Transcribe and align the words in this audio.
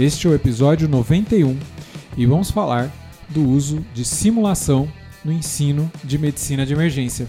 Este 0.00 0.26
é 0.26 0.30
o 0.30 0.34
episódio 0.34 0.88
91 0.88 1.58
e 2.16 2.24
vamos 2.24 2.50
falar 2.50 2.90
do 3.28 3.46
uso 3.46 3.84
de 3.92 4.02
simulação 4.02 4.90
no 5.22 5.30
ensino 5.30 5.92
de 6.02 6.16
medicina 6.16 6.64
de 6.64 6.72
emergência. 6.72 7.28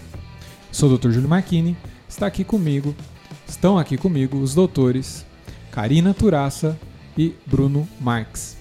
Sou 0.70 0.90
o 0.90 0.96
Dr. 0.96 1.10
Júlio 1.10 1.28
Marchini, 1.28 1.76
está 2.08 2.26
aqui 2.26 2.42
comigo, 2.42 2.94
estão 3.46 3.76
aqui 3.76 3.98
comigo 3.98 4.38
os 4.38 4.54
doutores 4.54 5.26
Karina 5.70 6.14
Turaça 6.14 6.78
e 7.14 7.34
Bruno 7.44 7.86
Marques. 8.00 8.56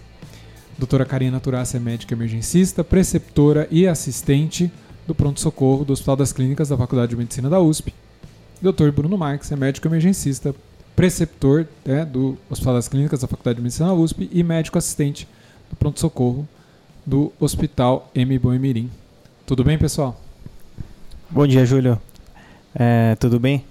Doutora 0.77 1.05
Karina 1.05 1.39
Turaça 1.39 1.77
é 1.77 1.79
médica 1.79 2.13
emergencista, 2.13 2.83
preceptora 2.83 3.65
e 3.71 3.87
assistente 3.87 4.69
do 5.07 5.15
pronto-socorro 5.15 5.85
do 5.85 5.93
Hospital 5.93 6.17
das 6.17 6.33
Clínicas 6.33 6.67
da 6.67 6.75
Faculdade 6.75 7.11
de 7.11 7.15
Medicina 7.15 7.49
da 7.49 7.61
USP. 7.61 7.93
Dr. 8.61 8.91
Bruno 8.91 9.17
Marques 9.17 9.53
é 9.53 9.55
médico 9.55 9.87
emergencista, 9.87 10.53
preceptor 10.95 11.65
né, 11.85 12.05
do 12.05 12.37
Hospital 12.49 12.73
das 12.75 12.87
Clínicas 12.87 13.21
da 13.21 13.27
Faculdade 13.27 13.57
de 13.57 13.63
Medicina 13.63 13.87
da 13.87 13.93
USP 13.93 14.29
e 14.31 14.43
médico 14.43 14.77
assistente 14.77 15.27
do 15.69 15.75
pronto-socorro 15.75 16.47
do 17.05 17.31
Hospital 17.39 18.09
M. 18.13 18.37
Boemirim. 18.37 18.89
Tudo 19.45 19.63
bem, 19.63 19.77
pessoal? 19.77 20.19
Bom 21.29 21.47
dia, 21.47 21.65
Júlio. 21.65 21.99
É, 22.75 23.15
tudo 23.15 23.39
bem? 23.39 23.65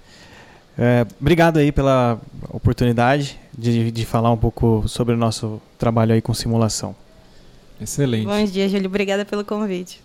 É, 0.77 1.05
obrigado 1.19 1.57
aí 1.57 1.71
pela 1.71 2.19
oportunidade 2.49 3.39
de, 3.57 3.91
de 3.91 4.05
falar 4.05 4.31
um 4.31 4.37
pouco 4.37 4.83
sobre 4.87 5.13
o 5.13 5.17
nosso 5.17 5.61
trabalho 5.77 6.13
aí 6.13 6.21
com 6.21 6.33
simulação. 6.33 6.95
Excelente. 7.79 8.25
Bom 8.25 8.43
dia, 8.45 8.69
Júlio. 8.69 8.87
Obrigada 8.87 9.25
pelo 9.25 9.43
convite. 9.43 10.01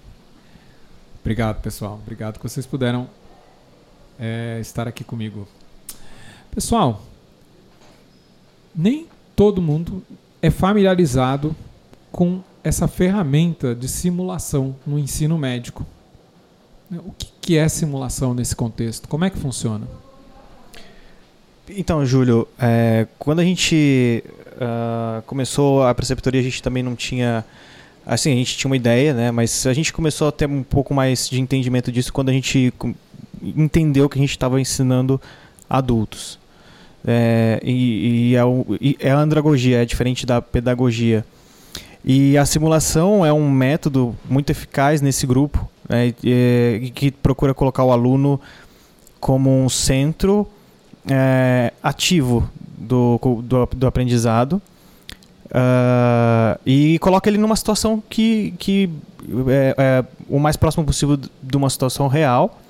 Obrigado, 1.21 1.61
pessoal. 1.61 2.01
Obrigado 2.03 2.39
que 2.39 2.49
vocês 2.49 2.65
puderam 2.65 3.09
é, 4.19 4.59
estar 4.61 4.87
aqui 4.87 5.05
comigo. 5.05 5.47
Pessoal, 6.55 7.03
nem 8.77 9.07
todo 9.35 9.63
mundo 9.63 10.03
é 10.43 10.51
familiarizado 10.51 11.55
com 12.13 12.41
essa 12.63 12.89
ferramenta 12.89 13.75
de 13.75 13.89
simulação 13.89 14.77
no 14.87 14.99
ensino 14.99 15.39
médico. 15.39 15.87
O 16.91 17.13
que 17.41 17.57
é 17.57 17.69
simulação 17.69 18.35
nesse 18.35 18.55
contexto? 18.55 19.09
Como 19.09 19.25
é 19.25 19.31
que 19.31 19.39
funciona? 19.39 19.87
Então, 21.69 22.05
Júlio, 22.07 22.47
é, 22.59 23.07
quando 23.19 23.41
a 23.41 23.45
gente 23.45 24.23
uh, 24.57 25.23
começou 25.23 25.85
a 25.85 25.95
preceptoria, 25.95 26.41
a 26.41 26.45
gente 26.45 26.63
também 26.63 26.83
não 26.83 26.95
tinha. 26.95 27.45
Assim, 28.05 28.33
a 28.33 28.37
gente 28.37 28.57
tinha 28.57 28.69
uma 28.69 28.77
ideia, 28.77 29.13
né? 29.13 29.31
Mas 29.33 29.67
a 29.67 29.73
gente 29.73 29.93
começou 29.93 30.29
a 30.29 30.33
ter 30.33 30.49
um 30.49 30.63
pouco 30.63 30.95
mais 30.95 31.29
de 31.29 31.41
entendimento 31.41 31.91
disso 31.91 32.13
quando 32.13 32.29
a 32.29 32.33
gente 32.33 32.73
entendeu 33.43 34.09
que 34.09 34.17
a 34.17 34.21
gente 34.21 34.31
estava 34.31 34.61
ensinando 34.61 35.21
adultos. 35.69 36.39
É, 37.07 37.61
e, 37.63 38.33
e, 38.33 38.37
é, 38.37 38.41
e 38.81 38.97
é 38.99 39.11
a 39.13 39.19
andragogia, 39.19 39.83
é 39.83 39.85
diferente 39.85 40.27
da 40.27 40.43
pedagogia. 40.43 41.25
E 42.05 42.37
a 42.37 42.45
simulação 42.45 43.25
é 43.25 43.33
um 43.33 43.51
método 43.51 44.15
muito 44.29 44.51
eficaz 44.51 45.01
nesse 45.01 45.27
grupo, 45.27 45.69
né, 45.89 46.13
que 46.95 47.11
procura 47.11 47.53
colocar 47.55 47.85
o 47.85 47.93
aluno 47.93 48.41
como 49.21 49.51
um 49.51 49.69
centro 49.69 50.47
é, 51.09 51.73
ativo 51.83 52.49
do, 52.77 53.19
do, 53.43 53.67
do 53.67 53.87
aprendizado 53.87 54.61
uh, 55.47 56.59
e 56.65 56.99
coloca 56.99 57.29
ele 57.29 57.39
numa 57.39 57.57
situação 57.57 58.03
que, 58.09 58.55
que 58.59 58.91
é, 59.49 59.75
é, 59.77 60.05
o 60.29 60.39
mais 60.39 60.57
próximo 60.57 60.85
possível 60.85 61.17
de 61.17 61.57
uma 61.57 61.71
situação 61.71 62.09
real 62.09 62.61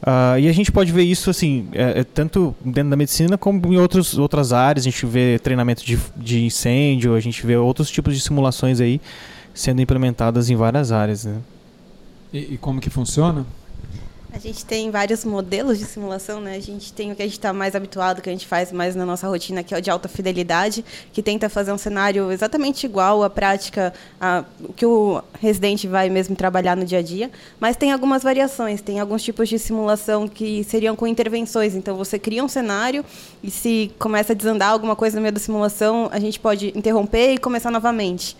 Uh, 0.00 0.38
e 0.40 0.48
a 0.48 0.52
gente 0.52 0.72
pode 0.72 0.90
ver 0.92 1.02
isso 1.02 1.28
assim, 1.28 1.68
é, 1.72 2.00
é, 2.00 2.04
tanto 2.04 2.54
dentro 2.64 2.88
da 2.88 2.96
medicina 2.96 3.36
como 3.36 3.72
em 3.72 3.76
outros, 3.76 4.18
outras 4.18 4.52
áreas. 4.52 4.86
A 4.86 4.90
gente 4.90 5.04
vê 5.04 5.38
treinamento 5.38 5.84
de, 5.84 5.98
de 6.16 6.44
incêndio, 6.44 7.14
a 7.14 7.20
gente 7.20 7.46
vê 7.46 7.56
outros 7.56 7.90
tipos 7.90 8.14
de 8.14 8.20
simulações 8.20 8.80
aí 8.80 9.00
sendo 9.52 9.82
implementadas 9.82 10.48
em 10.48 10.56
várias 10.56 10.90
áreas. 10.90 11.26
Né? 11.26 11.36
E, 12.32 12.54
e 12.54 12.58
como 12.58 12.80
que 12.80 12.88
funciona? 12.88 13.44
A 14.32 14.38
gente 14.38 14.64
tem 14.64 14.90
vários 14.90 15.24
modelos 15.24 15.78
de 15.78 15.84
simulação, 15.84 16.40
né? 16.40 16.54
A 16.54 16.60
gente 16.60 16.92
tem 16.92 17.10
o 17.10 17.16
que 17.16 17.22
a 17.22 17.24
gente 17.24 17.34
está 17.34 17.52
mais 17.52 17.74
habituado, 17.74 18.22
que 18.22 18.28
a 18.28 18.32
gente 18.32 18.46
faz 18.46 18.70
mais 18.70 18.94
na 18.94 19.04
nossa 19.04 19.26
rotina, 19.26 19.62
que 19.64 19.74
é 19.74 19.78
o 19.78 19.80
de 19.80 19.90
alta 19.90 20.08
fidelidade, 20.08 20.84
que 21.12 21.20
tenta 21.20 21.48
fazer 21.48 21.72
um 21.72 21.78
cenário 21.78 22.30
exatamente 22.30 22.86
igual 22.86 23.24
à 23.24 23.30
prática, 23.30 23.92
a, 24.20 24.44
o 24.62 24.72
que 24.72 24.86
o 24.86 25.20
residente 25.40 25.88
vai 25.88 26.08
mesmo 26.08 26.36
trabalhar 26.36 26.76
no 26.76 26.84
dia 26.84 27.00
a 27.00 27.02
dia. 27.02 27.30
Mas 27.58 27.76
tem 27.76 27.90
algumas 27.90 28.22
variações, 28.22 28.80
tem 28.80 29.00
alguns 29.00 29.22
tipos 29.22 29.48
de 29.48 29.58
simulação 29.58 30.28
que 30.28 30.62
seriam 30.62 30.94
com 30.94 31.08
intervenções. 31.08 31.74
Então, 31.74 31.96
você 31.96 32.16
cria 32.16 32.44
um 32.44 32.48
cenário 32.48 33.04
e 33.42 33.50
se 33.50 33.90
começa 33.98 34.32
a 34.32 34.36
desandar 34.36 34.70
alguma 34.70 34.94
coisa 34.94 35.16
no 35.16 35.22
meio 35.22 35.32
da 35.32 35.40
simulação, 35.40 36.08
a 36.12 36.20
gente 36.20 36.38
pode 36.38 36.68
interromper 36.76 37.34
e 37.34 37.38
começar 37.38 37.70
novamente. 37.70 38.36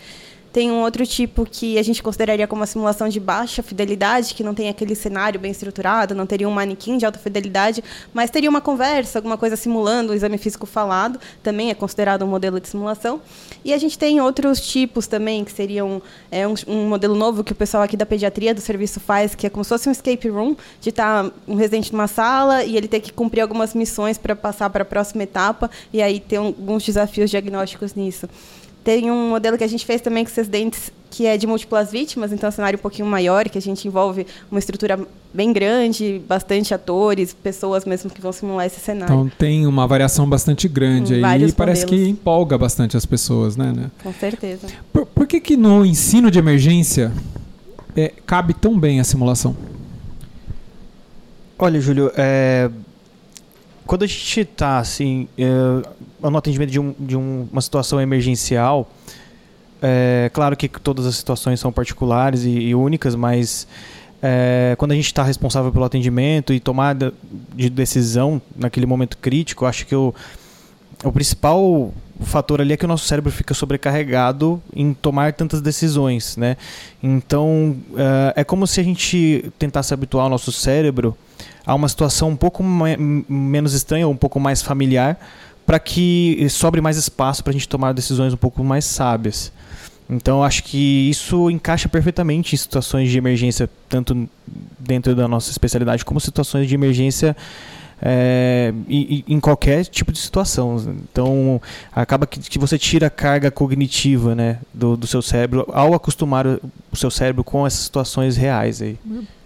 Tem 0.52 0.70
um 0.70 0.80
outro 0.80 1.06
tipo 1.06 1.46
que 1.48 1.78
a 1.78 1.82
gente 1.82 2.02
consideraria 2.02 2.46
como 2.46 2.60
uma 2.60 2.66
simulação 2.66 3.08
de 3.08 3.20
baixa 3.20 3.62
fidelidade, 3.62 4.34
que 4.34 4.42
não 4.42 4.52
tem 4.52 4.68
aquele 4.68 4.96
cenário 4.96 5.38
bem 5.38 5.52
estruturado, 5.52 6.12
não 6.12 6.26
teria 6.26 6.48
um 6.48 6.50
manequim 6.50 6.98
de 6.98 7.06
alta 7.06 7.20
fidelidade, 7.20 7.84
mas 8.12 8.30
teria 8.30 8.50
uma 8.50 8.60
conversa, 8.60 9.18
alguma 9.18 9.38
coisa 9.38 9.54
simulando 9.54 10.12
o 10.12 10.14
exame 10.14 10.38
físico 10.38 10.66
falado, 10.66 11.20
também 11.40 11.70
é 11.70 11.74
considerado 11.74 12.24
um 12.24 12.28
modelo 12.28 12.58
de 12.58 12.68
simulação. 12.68 13.20
E 13.64 13.72
a 13.72 13.78
gente 13.78 13.96
tem 13.96 14.20
outros 14.20 14.60
tipos 14.60 15.06
também, 15.06 15.44
que 15.44 15.52
seriam 15.52 16.02
é, 16.32 16.48
um, 16.48 16.54
um, 16.66 16.88
modelo 16.88 17.14
novo 17.14 17.44
que 17.44 17.52
o 17.52 17.54
pessoal 17.54 17.84
aqui 17.84 17.96
da 17.96 18.06
pediatria 18.06 18.52
do 18.52 18.60
serviço 18.60 18.98
faz, 18.98 19.36
que 19.36 19.46
é 19.46 19.50
como 19.50 19.62
se 19.62 19.68
fosse 19.68 19.88
um 19.88 19.92
escape 19.92 20.28
room, 20.28 20.56
de 20.80 20.88
estar 20.88 21.30
um 21.46 21.54
residente 21.54 21.92
numa 21.92 22.08
sala 22.08 22.64
e 22.64 22.76
ele 22.76 22.88
ter 22.88 23.00
que 23.00 23.12
cumprir 23.12 23.40
algumas 23.40 23.72
missões 23.72 24.18
para 24.18 24.34
passar 24.34 24.68
para 24.70 24.82
a 24.82 24.86
próxima 24.86 25.22
etapa, 25.22 25.70
e 25.92 26.02
aí 26.02 26.18
ter 26.18 26.40
um, 26.40 26.46
alguns 26.46 26.84
desafios 26.84 27.30
diagnósticos 27.30 27.94
nisso. 27.94 28.28
Tem 28.82 29.10
um 29.10 29.30
modelo 29.30 29.58
que 29.58 29.64
a 29.64 29.68
gente 29.68 29.84
fez 29.84 30.00
também 30.00 30.24
com 30.24 30.30
esses 30.30 30.48
dentes 30.48 30.90
que 31.10 31.26
é 31.26 31.36
de 31.36 31.46
múltiplas 31.46 31.90
vítimas, 31.90 32.32
então 32.32 32.46
é 32.46 32.50
um 32.50 32.52
cenário 32.52 32.78
um 32.78 32.82
pouquinho 32.82 33.06
maior, 33.06 33.48
que 33.48 33.58
a 33.58 33.60
gente 33.60 33.86
envolve 33.86 34.24
uma 34.50 34.60
estrutura 34.60 34.98
bem 35.34 35.52
grande, 35.52 36.22
bastante 36.26 36.72
atores, 36.72 37.32
pessoas 37.32 37.84
mesmo 37.84 38.08
que 38.08 38.20
vão 38.20 38.32
simular 38.32 38.66
esse 38.66 38.78
cenário. 38.78 39.12
Então 39.12 39.32
tem 39.36 39.66
uma 39.66 39.86
variação 39.86 40.28
bastante 40.28 40.68
grande 40.68 41.14
aí 41.14 41.44
e 41.44 41.52
parece 41.52 41.84
que 41.84 42.08
empolga 42.08 42.56
bastante 42.56 42.96
as 42.96 43.04
pessoas, 43.04 43.56
né? 43.56 43.72
né? 43.72 43.90
Com 44.02 44.12
certeza. 44.12 44.68
Por, 44.92 45.04
por, 45.04 45.26
que 45.26 45.40
que 45.40 45.56
no 45.56 45.84
ensino 45.84 46.30
de 46.30 46.38
emergência 46.38 47.12
é, 47.96 48.12
cabe 48.24 48.54
tão 48.54 48.78
bem 48.78 49.00
a 49.00 49.04
simulação? 49.04 49.56
Olha, 51.58 51.80
Júlio, 51.80 52.10
é, 52.16 52.70
quando 53.90 54.04
a 54.04 54.06
gente 54.06 54.42
está 54.42 54.78
assim, 54.78 55.26
é, 55.36 55.50
no 56.22 56.38
atendimento 56.38 56.70
de, 56.70 56.78
um, 56.78 56.94
de 56.96 57.16
um, 57.16 57.48
uma 57.50 57.60
situação 57.60 58.00
emergencial, 58.00 58.88
é 59.82 60.30
claro 60.32 60.56
que 60.56 60.68
todas 60.68 61.06
as 61.06 61.16
situações 61.16 61.58
são 61.58 61.72
particulares 61.72 62.44
e, 62.44 62.50
e 62.50 62.72
únicas, 62.72 63.16
mas 63.16 63.66
é, 64.22 64.76
quando 64.78 64.92
a 64.92 64.94
gente 64.94 65.06
está 65.06 65.24
responsável 65.24 65.72
pelo 65.72 65.84
atendimento 65.84 66.54
e 66.54 66.60
tomada 66.60 67.12
de 67.52 67.68
decisão 67.68 68.40
naquele 68.54 68.86
momento 68.86 69.18
crítico, 69.18 69.66
acho 69.66 69.84
que 69.84 69.96
o, 69.96 70.14
o 71.02 71.10
principal 71.10 71.92
fator 72.20 72.60
ali 72.60 72.74
é 72.74 72.76
que 72.76 72.84
o 72.84 72.88
nosso 72.88 73.08
cérebro 73.08 73.32
fica 73.32 73.54
sobrecarregado 73.54 74.62
em 74.72 74.94
tomar 74.94 75.32
tantas 75.32 75.60
decisões, 75.60 76.36
né? 76.36 76.56
Então 77.02 77.76
é, 78.36 78.44
como 78.44 78.68
se 78.68 78.78
a 78.78 78.84
gente 78.84 79.52
tentasse 79.58 79.92
habituar 79.92 80.26
o 80.26 80.28
nosso 80.28 80.52
cérebro 80.52 81.16
a 81.64 81.74
uma 81.74 81.88
situação 81.88 82.30
um 82.30 82.36
pouco 82.36 82.62
menos 82.62 83.74
estranha, 83.74 84.08
um 84.08 84.16
pouco 84.16 84.40
mais 84.40 84.62
familiar, 84.62 85.18
para 85.66 85.78
que 85.78 86.46
sobre 86.48 86.80
mais 86.80 86.96
espaço 86.96 87.44
para 87.44 87.50
a 87.50 87.52
gente 87.52 87.68
tomar 87.68 87.92
decisões 87.92 88.32
um 88.32 88.36
pouco 88.36 88.64
mais 88.64 88.84
sábias. 88.84 89.52
Então 90.08 90.42
acho 90.42 90.64
que 90.64 91.08
isso 91.08 91.48
encaixa 91.48 91.88
perfeitamente 91.88 92.54
em 92.54 92.58
situações 92.58 93.08
de 93.08 93.16
emergência, 93.16 93.70
tanto 93.88 94.28
dentro 94.78 95.14
da 95.14 95.28
nossa 95.28 95.52
especialidade 95.52 96.04
como 96.04 96.18
situações 96.18 96.66
de 96.66 96.74
emergência 96.74 97.36
é, 98.02 98.72
em, 98.88 99.38
qualquer 99.38 99.84
tipo 99.84 100.10
de 100.10 100.18
situação. 100.18 100.76
Então 101.10 101.60
acaba 101.94 102.26
que, 102.26 102.40
que 102.40 102.58
você 102.58 102.76
tira 102.76 103.06
a 103.06 103.10
carga 103.10 103.50
cognitiva 103.50 104.34
né, 104.34 104.58
do, 104.74 104.96
do 104.96 105.06
seu 105.06 105.22
cérebro 105.22 105.68
ao 105.72 105.94
acostumar 105.94 106.44
o 106.46 106.96
seu 106.96 107.10
cérebro 107.10 107.44
com 107.44 107.64
essas 107.66 107.80
situações 107.80 108.36
reais 108.36 108.82
aí. 108.82 108.98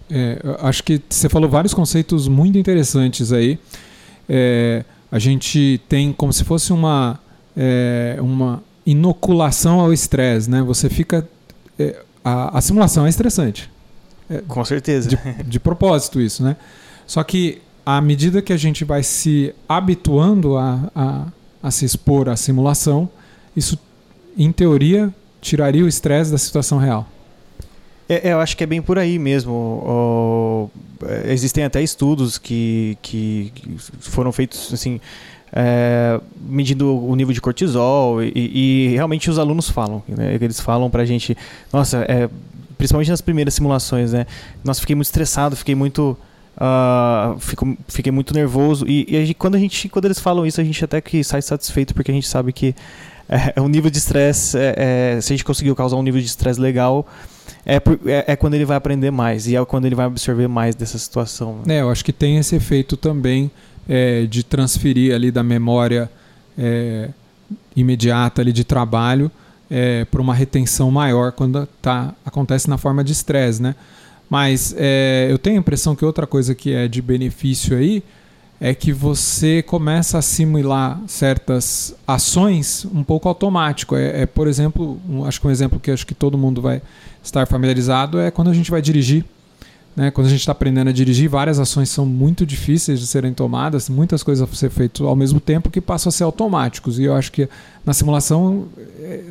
É, 0.09 0.39
acho 0.59 0.83
que 0.83 1.01
você 1.09 1.27
falou 1.27 1.49
vários 1.49 1.73
conceitos 1.73 2.27
muito 2.27 2.57
interessantes 2.57 3.31
aí. 3.31 3.59
É, 4.27 4.83
a 5.11 5.19
gente 5.19 5.81
tem 5.89 6.11
como 6.11 6.31
se 6.33 6.43
fosse 6.43 6.73
uma, 6.73 7.19
é, 7.55 8.17
uma 8.19 8.63
inoculação 8.85 9.79
ao 9.79 9.91
estresse, 9.93 10.49
né? 10.49 10.61
Você 10.61 10.89
fica. 10.89 11.27
é, 11.79 12.01
a, 12.23 12.57
a 12.57 12.61
simulação 12.61 13.05
é 13.05 13.09
estressante. 13.09 13.69
Com 14.47 14.65
certeza. 14.65 15.09
De, 15.09 15.17
de 15.43 15.59
propósito, 15.59 16.19
isso, 16.19 16.43
né? 16.43 16.55
Só 17.05 17.23
que 17.23 17.61
à 17.85 18.01
medida 18.01 18.41
que 18.41 18.51
a 18.51 18.57
gente 18.57 18.83
vai 18.83 19.03
se 19.03 19.53
habituando 19.69 20.57
a, 20.57 20.89
a, 20.95 21.25
a 21.61 21.71
se 21.71 21.85
expor 21.85 22.27
à 22.27 22.35
simulação, 22.35 23.07
isso, 23.55 23.77
em 24.35 24.51
teoria, 24.51 25.13
tiraria 25.39 25.85
o 25.85 25.87
estresse 25.87 26.31
da 26.31 26.37
situação 26.37 26.79
real. 26.79 27.07
É, 28.07 28.33
eu 28.33 28.39
acho 28.39 28.55
que 28.55 28.63
é 28.63 28.67
bem 28.67 28.81
por 28.81 28.99
aí 28.99 29.17
mesmo. 29.17 30.69
É, 31.03 31.31
existem 31.33 31.63
até 31.63 31.81
estudos 31.81 32.37
que, 32.37 32.97
que, 33.01 33.51
que 33.55 33.77
foram 33.99 34.31
feitos 34.31 34.71
assim, 34.73 34.99
é, 35.51 36.19
medindo 36.47 36.95
o 37.03 37.15
nível 37.15 37.33
de 37.33 37.41
cortisol 37.41 38.21
e, 38.23 38.31
e 38.35 38.87
realmente 38.93 39.29
os 39.29 39.39
alunos 39.39 39.69
falam. 39.69 40.03
Né? 40.07 40.35
Eles 40.39 40.59
falam 40.59 40.89
pra 40.89 41.03
gente, 41.05 41.35
nossa, 41.73 42.05
é, 42.07 42.29
principalmente 42.77 43.09
nas 43.09 43.21
primeiras 43.21 43.53
simulações, 43.55 44.13
né? 44.13 44.25
Nossa, 44.63 44.81
fiquei 44.81 44.95
muito 44.95 45.07
estressado, 45.07 45.55
fiquei 45.55 45.73
muito. 45.75 46.15
ah, 46.57 47.35
fico- 47.39 47.75
fiquei 47.87 48.11
muito 48.11 48.33
nervoso 48.33 48.85
e, 48.87 49.05
e 49.09 49.17
a 49.17 49.21
gente- 49.21 49.33
quando 49.33 49.55
a 49.55 49.59
gente 49.59 49.89
quando 49.89 50.05
eles 50.05 50.19
falam 50.19 50.45
isso 50.45 50.61
a 50.61 50.63
gente 50.63 50.83
até 50.85 51.01
que 51.01 51.21
sai 51.23 51.41
satisfeito 51.41 51.93
porque 51.93 52.11
a 52.11 52.13
gente 52.13 52.27
sabe 52.27 52.53
que 52.53 52.73
é, 53.27 53.53
o 53.59 53.67
nível 53.67 53.89
de 53.89 53.97
estresse 53.97 54.57
é, 54.57 55.15
é, 55.17 55.21
se 55.21 55.33
a 55.33 55.35
gente 55.35 55.43
conseguiu 55.43 55.75
causar 55.75 55.95
um 55.97 56.01
nível 56.03 56.21
de 56.21 56.27
estresse 56.27 56.59
legal 56.61 57.05
é, 57.65 57.75
é, 58.05 58.25
é 58.27 58.35
quando 58.35 58.53
ele 58.53 58.65
vai 58.65 58.77
aprender 58.77 59.11
mais 59.11 59.47
e 59.47 59.55
é 59.55 59.65
quando 59.65 59.85
ele 59.85 59.95
vai 59.95 60.05
absorver 60.05 60.47
mais 60.47 60.75
dessa 60.75 60.97
situação. 60.97 61.61
né? 61.65 61.77
É, 61.77 61.81
eu 61.81 61.89
acho 61.89 62.05
que 62.05 62.13
tem 62.13 62.37
esse 62.37 62.55
efeito 62.55 62.95
também 62.95 63.49
é, 63.89 64.25
de 64.25 64.43
transferir 64.43 65.13
ali 65.13 65.31
da 65.31 65.43
memória 65.43 66.09
é, 66.57 67.09
imediata 67.75 68.41
ali 68.41 68.51
de 68.53 68.63
trabalho 68.63 69.31
para 70.11 70.21
uma 70.21 70.33
retenção 70.33 70.91
maior 70.91 71.31
quando 71.31 71.67
tá, 71.81 72.13
acontece 72.23 72.69
na 72.69 72.77
forma 72.77 73.03
de 73.03 73.11
estresse, 73.11 73.61
né? 73.61 73.75
Mas 74.29 74.75
é, 74.77 75.27
eu 75.29 75.37
tenho 75.37 75.57
a 75.57 75.59
impressão 75.59 75.95
que 75.95 76.05
outra 76.05 76.25
coisa 76.25 76.53
que 76.53 76.71
é 76.71 76.87
de 76.87 77.01
benefício 77.01 77.75
aí 77.75 78.03
é 78.59 78.73
que 78.73 78.91
você 78.93 79.61
começa 79.61 80.17
a 80.17 80.19
assimilar 80.19 80.99
certas 81.07 81.93
ações 82.07 82.85
um 82.93 83.03
pouco 83.03 83.27
automático. 83.27 83.95
É, 83.95 84.21
é, 84.21 84.25
por 84.25 84.47
exemplo, 84.47 84.99
um- 85.09 85.25
acho 85.25 85.41
que 85.41 85.47
um 85.47 85.51
exemplo 85.51 85.79
que 85.79 85.91
acho 85.91 86.05
que 86.07 86.13
todo 86.15 86.37
mundo 86.37 86.61
vai 86.61 86.81
estar 87.23 87.45
familiarizado 87.47 88.19
é 88.19 88.31
quando 88.31 88.49
a 88.49 88.53
gente 88.53 88.71
vai 88.71 88.81
dirigir. 88.81 89.25
né? 89.95 90.11
Quando 90.11 90.27
a 90.27 90.29
gente 90.29 90.41
está 90.41 90.51
aprendendo 90.51 90.89
a 90.89 90.91
dirigir, 90.91 91.29
várias 91.29 91.57
ações 91.57 91.87
são 91.89 92.05
muito 92.05 92.45
difíceis 92.45 92.99
de 92.99 93.07
serem 93.07 93.33
tomadas, 93.33 93.87
muitas 93.87 94.21
coisas 94.23 94.45
a 94.45 94.53
ser 94.53 94.69
feitas 94.69 94.99
ao 95.07 95.15
mesmo 95.15 95.39
tempo 95.39 95.69
que 95.69 95.79
passam 95.79 96.09
a 96.09 96.11
ser 96.11 96.25
automáticos. 96.25 96.99
E 96.99 97.03
eu 97.05 97.15
acho 97.15 97.31
que 97.31 97.47
na 97.85 97.93
simulação 97.93 98.65
é, 98.99 99.21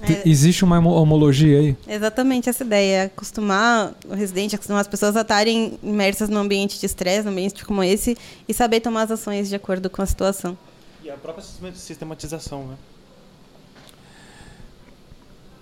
É. 0.00 0.22
existe 0.28 0.64
uma 0.64 0.78
homo- 0.78 0.90
homologia 0.92 1.58
aí. 1.58 1.76
Exatamente 1.86 2.48
essa 2.48 2.62
ideia, 2.64 3.04
acostumar 3.04 3.92
o 4.08 4.14
residente, 4.14 4.54
acostumar 4.54 4.80
as 4.80 4.88
pessoas 4.88 5.16
a 5.16 5.22
estarem 5.22 5.78
imersas 5.82 6.28
num 6.28 6.38
ambiente 6.38 6.78
de 6.78 6.86
estresse, 6.86 7.24
num 7.24 7.32
ambiente 7.32 7.64
como 7.64 7.82
esse, 7.82 8.16
e 8.48 8.54
saber 8.54 8.80
tomar 8.80 9.02
as 9.02 9.10
ações 9.10 9.48
de 9.48 9.54
acordo 9.56 9.90
com 9.90 10.00
a 10.00 10.06
situação. 10.06 10.56
E 11.02 11.10
a 11.10 11.14
própria 11.16 11.44
sistematização, 11.74 12.66
né? 12.68 12.74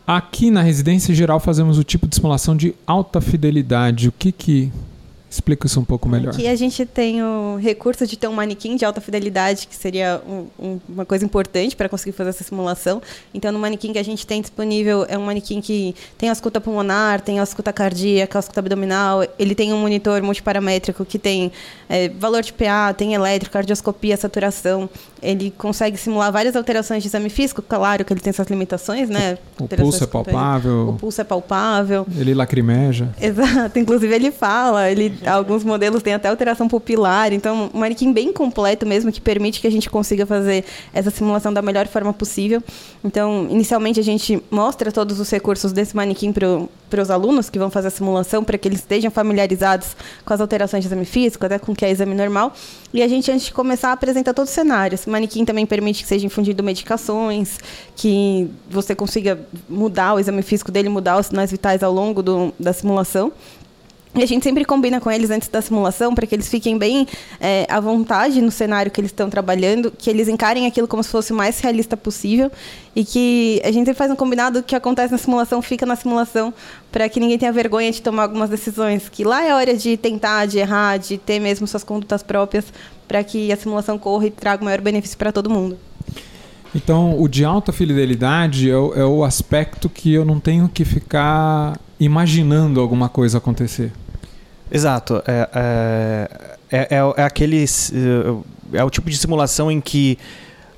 Aqui 0.06 0.50
na 0.52 0.62
residência 0.62 1.12
geral 1.14 1.40
fazemos 1.40 1.78
o 1.78 1.84
tipo 1.84 2.06
de 2.06 2.14
simulação 2.14 2.56
de 2.56 2.74
alta 2.86 3.20
fidelidade. 3.20 4.08
O 4.08 4.12
que 4.12 4.30
que 4.30 4.72
explica 5.30 5.66
isso 5.66 5.80
um 5.80 5.84
pouco 5.84 6.08
melhor? 6.08 6.32
Aqui 6.32 6.46
a 6.46 6.54
gente 6.54 6.84
tem 6.86 7.22
o 7.22 7.56
recurso 7.56 8.06
de 8.06 8.16
ter 8.16 8.28
um 8.28 8.32
manequim 8.32 8.76
de 8.76 8.84
alta 8.84 9.00
fidelidade, 9.00 9.66
que 9.66 9.74
seria 9.74 10.20
um- 10.26 10.46
um- 10.58 10.80
uma 10.88 11.04
coisa 11.04 11.24
importante 11.24 11.74
para 11.76 11.88
conseguir 11.88 12.12
fazer 12.12 12.30
essa 12.30 12.44
simulação. 12.44 13.02
Então, 13.34 13.50
no 13.52 13.58
manequim 13.58 13.92
que 13.92 13.98
a 13.98 14.02
gente 14.04 14.26
tem 14.26 14.40
disponível 14.40 15.04
é 15.08 15.18
um 15.18 15.24
manequim 15.24 15.60
que 15.60 15.94
tem 16.16 16.28
a 16.28 16.32
escuta 16.32 16.60
pulmonar, 16.60 17.20
tem 17.20 17.40
a 17.40 17.42
escuta 17.42 17.72
cardíaca, 17.72 18.38
a 18.38 18.40
escuta 18.40 18.60
abdominal, 18.60 19.26
ele 19.38 19.54
tem 19.54 19.72
um 19.72 19.78
monitor 19.78 20.22
multiparamétrico 20.22 21.04
que 21.04 21.18
tem 21.18 21.52
é, 21.88 22.08
valor 22.08 22.42
de 22.42 22.52
PA, 22.52 22.92
tem 22.92 23.14
elétrico, 23.14 23.52
cardioscopia, 23.52 24.16
saturação. 24.16 24.88
Ele 25.22 25.52
consegue 25.56 25.96
simular 25.96 26.30
várias 26.30 26.54
alterações 26.54 27.02
de 27.02 27.08
exame 27.08 27.30
físico, 27.30 27.62
claro 27.62 28.04
que 28.04 28.12
ele 28.12 28.20
tem 28.20 28.30
essas 28.30 28.46
limitações, 28.48 29.08
né? 29.08 29.38
O 29.58 29.66
pulso 29.66 30.04
é 30.04 30.06
palpável, 30.06 30.88
O 30.90 30.92
pulso 30.94 31.20
é 31.20 31.24
palpável. 31.24 32.06
ele 32.16 32.34
lacrimeja. 32.34 33.08
Exato, 33.20 33.78
inclusive 33.78 34.14
ele 34.14 34.30
fala, 34.30 34.90
ele, 34.90 35.18
alguns 35.26 35.64
modelos 35.64 36.02
têm 36.02 36.14
até 36.14 36.28
alteração 36.28 36.68
pupilar, 36.68 37.32
então 37.32 37.70
um 37.74 37.78
manequim 37.78 38.12
bem 38.12 38.32
completo 38.32 38.86
mesmo, 38.86 39.10
que 39.10 39.20
permite 39.20 39.60
que 39.60 39.66
a 39.66 39.70
gente 39.70 39.88
consiga 39.88 40.26
fazer 40.26 40.64
essa 40.92 41.10
simulação 41.10 41.52
da 41.52 41.62
melhor 41.62 41.86
forma 41.86 42.12
possível. 42.12 42.62
Então, 43.04 43.46
inicialmente 43.50 43.98
a 43.98 44.04
gente 44.04 44.42
mostra 44.50 44.92
todos 44.92 45.18
os 45.18 45.30
recursos 45.30 45.72
desse 45.72 45.96
manequim 45.96 46.32
para 46.32 46.46
os 46.94 47.10
alunos 47.10 47.50
que 47.50 47.58
vão 47.58 47.70
fazer 47.70 47.88
a 47.88 47.90
simulação, 47.90 48.44
para 48.44 48.56
que 48.56 48.68
eles 48.68 48.78
estejam 48.78 49.10
familiarizados 49.10 49.96
com 50.24 50.32
as 50.32 50.40
alterações 50.40 50.82
de 50.82 50.88
exame 50.88 51.04
físico, 51.04 51.44
até 51.44 51.58
com 51.58 51.72
o 51.72 51.74
que 51.74 51.84
é 51.84 51.90
exame 51.90 52.14
normal. 52.14 52.52
E 52.92 53.02
a 53.02 53.08
gente, 53.08 53.30
antes 53.30 53.46
de 53.46 53.52
começar, 53.52 53.92
apresenta 53.92 54.32
todo 54.32 54.46
o 54.46 54.50
cenário. 54.50 54.94
Esse 54.94 55.08
manequim 55.10 55.44
também 55.44 55.66
permite 55.66 56.02
que 56.02 56.08
seja 56.08 56.26
infundido 56.26 56.62
medicações, 56.62 57.58
que 57.94 58.48
você 58.70 58.94
consiga 58.94 59.38
mudar 59.68 60.14
o 60.14 60.20
exame 60.20 60.42
físico 60.42 60.70
dele, 60.70 60.88
mudar 60.88 61.18
os 61.18 61.26
sinais 61.26 61.50
vitais 61.50 61.82
ao 61.82 61.92
longo 61.92 62.22
do, 62.22 62.54
da 62.58 62.72
simulação. 62.72 63.32
E 64.16 64.22
a 64.22 64.26
gente 64.26 64.42
sempre 64.42 64.64
combina 64.64 64.98
com 64.98 65.10
eles 65.10 65.30
antes 65.30 65.46
da 65.46 65.60
simulação 65.60 66.14
para 66.14 66.26
que 66.26 66.34
eles 66.34 66.48
fiquem 66.48 66.78
bem 66.78 67.06
é, 67.38 67.66
à 67.68 67.78
vontade 67.78 68.40
no 68.40 68.50
cenário 68.50 68.90
que 68.90 68.98
eles 68.98 69.10
estão 69.10 69.28
trabalhando, 69.28 69.92
que 69.96 70.08
eles 70.08 70.26
encarem 70.26 70.66
aquilo 70.66 70.88
como 70.88 71.02
se 71.02 71.10
fosse 71.10 71.34
o 71.34 71.36
mais 71.36 71.60
realista 71.60 71.98
possível 71.98 72.50
e 72.94 73.04
que 73.04 73.60
a 73.62 73.70
gente 73.70 73.92
faz 73.92 74.10
um 74.10 74.16
combinado 74.16 74.62
que 74.62 74.74
acontece 74.74 75.12
na 75.12 75.18
simulação 75.18 75.60
fica 75.60 75.84
na 75.84 75.96
simulação 75.96 76.54
para 76.90 77.10
que 77.10 77.20
ninguém 77.20 77.36
tenha 77.36 77.52
vergonha 77.52 77.92
de 77.92 78.00
tomar 78.00 78.22
algumas 78.22 78.48
decisões. 78.48 79.06
Que 79.10 79.22
lá 79.22 79.44
é 79.44 79.54
hora 79.54 79.76
de 79.76 79.98
tentar, 79.98 80.46
de 80.46 80.58
errar, 80.58 80.96
de 80.96 81.18
ter 81.18 81.38
mesmo 81.38 81.66
suas 81.66 81.84
condutas 81.84 82.22
próprias 82.22 82.64
para 83.06 83.22
que 83.22 83.52
a 83.52 83.56
simulação 83.56 83.98
corra 83.98 84.28
e 84.28 84.30
traga 84.30 84.62
o 84.62 84.64
maior 84.64 84.80
benefício 84.80 85.18
para 85.18 85.30
todo 85.30 85.50
mundo. 85.50 85.76
Então, 86.74 87.20
o 87.20 87.28
de 87.28 87.44
alta 87.44 87.70
fidelidade 87.70 88.70
é 88.70 88.76
o, 88.76 88.94
é 88.94 89.04
o 89.04 89.24
aspecto 89.24 89.88
que 89.90 90.12
eu 90.12 90.24
não 90.24 90.40
tenho 90.40 90.68
que 90.68 90.84
ficar 90.84 91.78
imaginando 91.98 92.80
alguma 92.80 93.08
coisa 93.08 93.38
acontecer. 93.38 93.92
Exato. 94.70 95.22
É, 95.26 95.48
é, 96.70 96.78
é, 96.90 96.98
é, 97.16 97.22
aquele. 97.22 97.64
É 98.72 98.82
o 98.82 98.90
tipo 98.90 99.08
de 99.08 99.16
simulação 99.16 99.70
em 99.70 99.80
que 99.80 100.18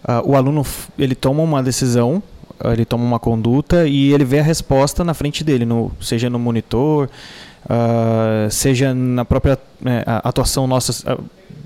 ah, 0.05 0.23
o 0.25 0.37
aluno 0.37 0.65
ele 0.99 1.15
toma 1.15 1.43
uma 1.43 1.63
decisão, 1.63 2.23
ele 2.65 2.85
toma 2.85 3.05
uma 3.05 3.19
conduta 3.19 3.87
e 3.87 4.13
ele 4.13 4.25
vê 4.25 4.41
a 4.41 4.43
resposta 4.43 5.05
na 5.05 5.15
frente 5.15 5.43
dele, 5.43 5.65
no, 5.65 5.91
seja 6.01 6.29
no 6.29 6.39
monitor, 6.39 7.09
ah, 7.69 8.47
seja 8.51 8.95
na 8.95 9.25
própria 9.25 9.59
né, 9.81 10.03
atuação 10.07 10.67
nossa, 10.67 11.11
ah, 11.11 11.19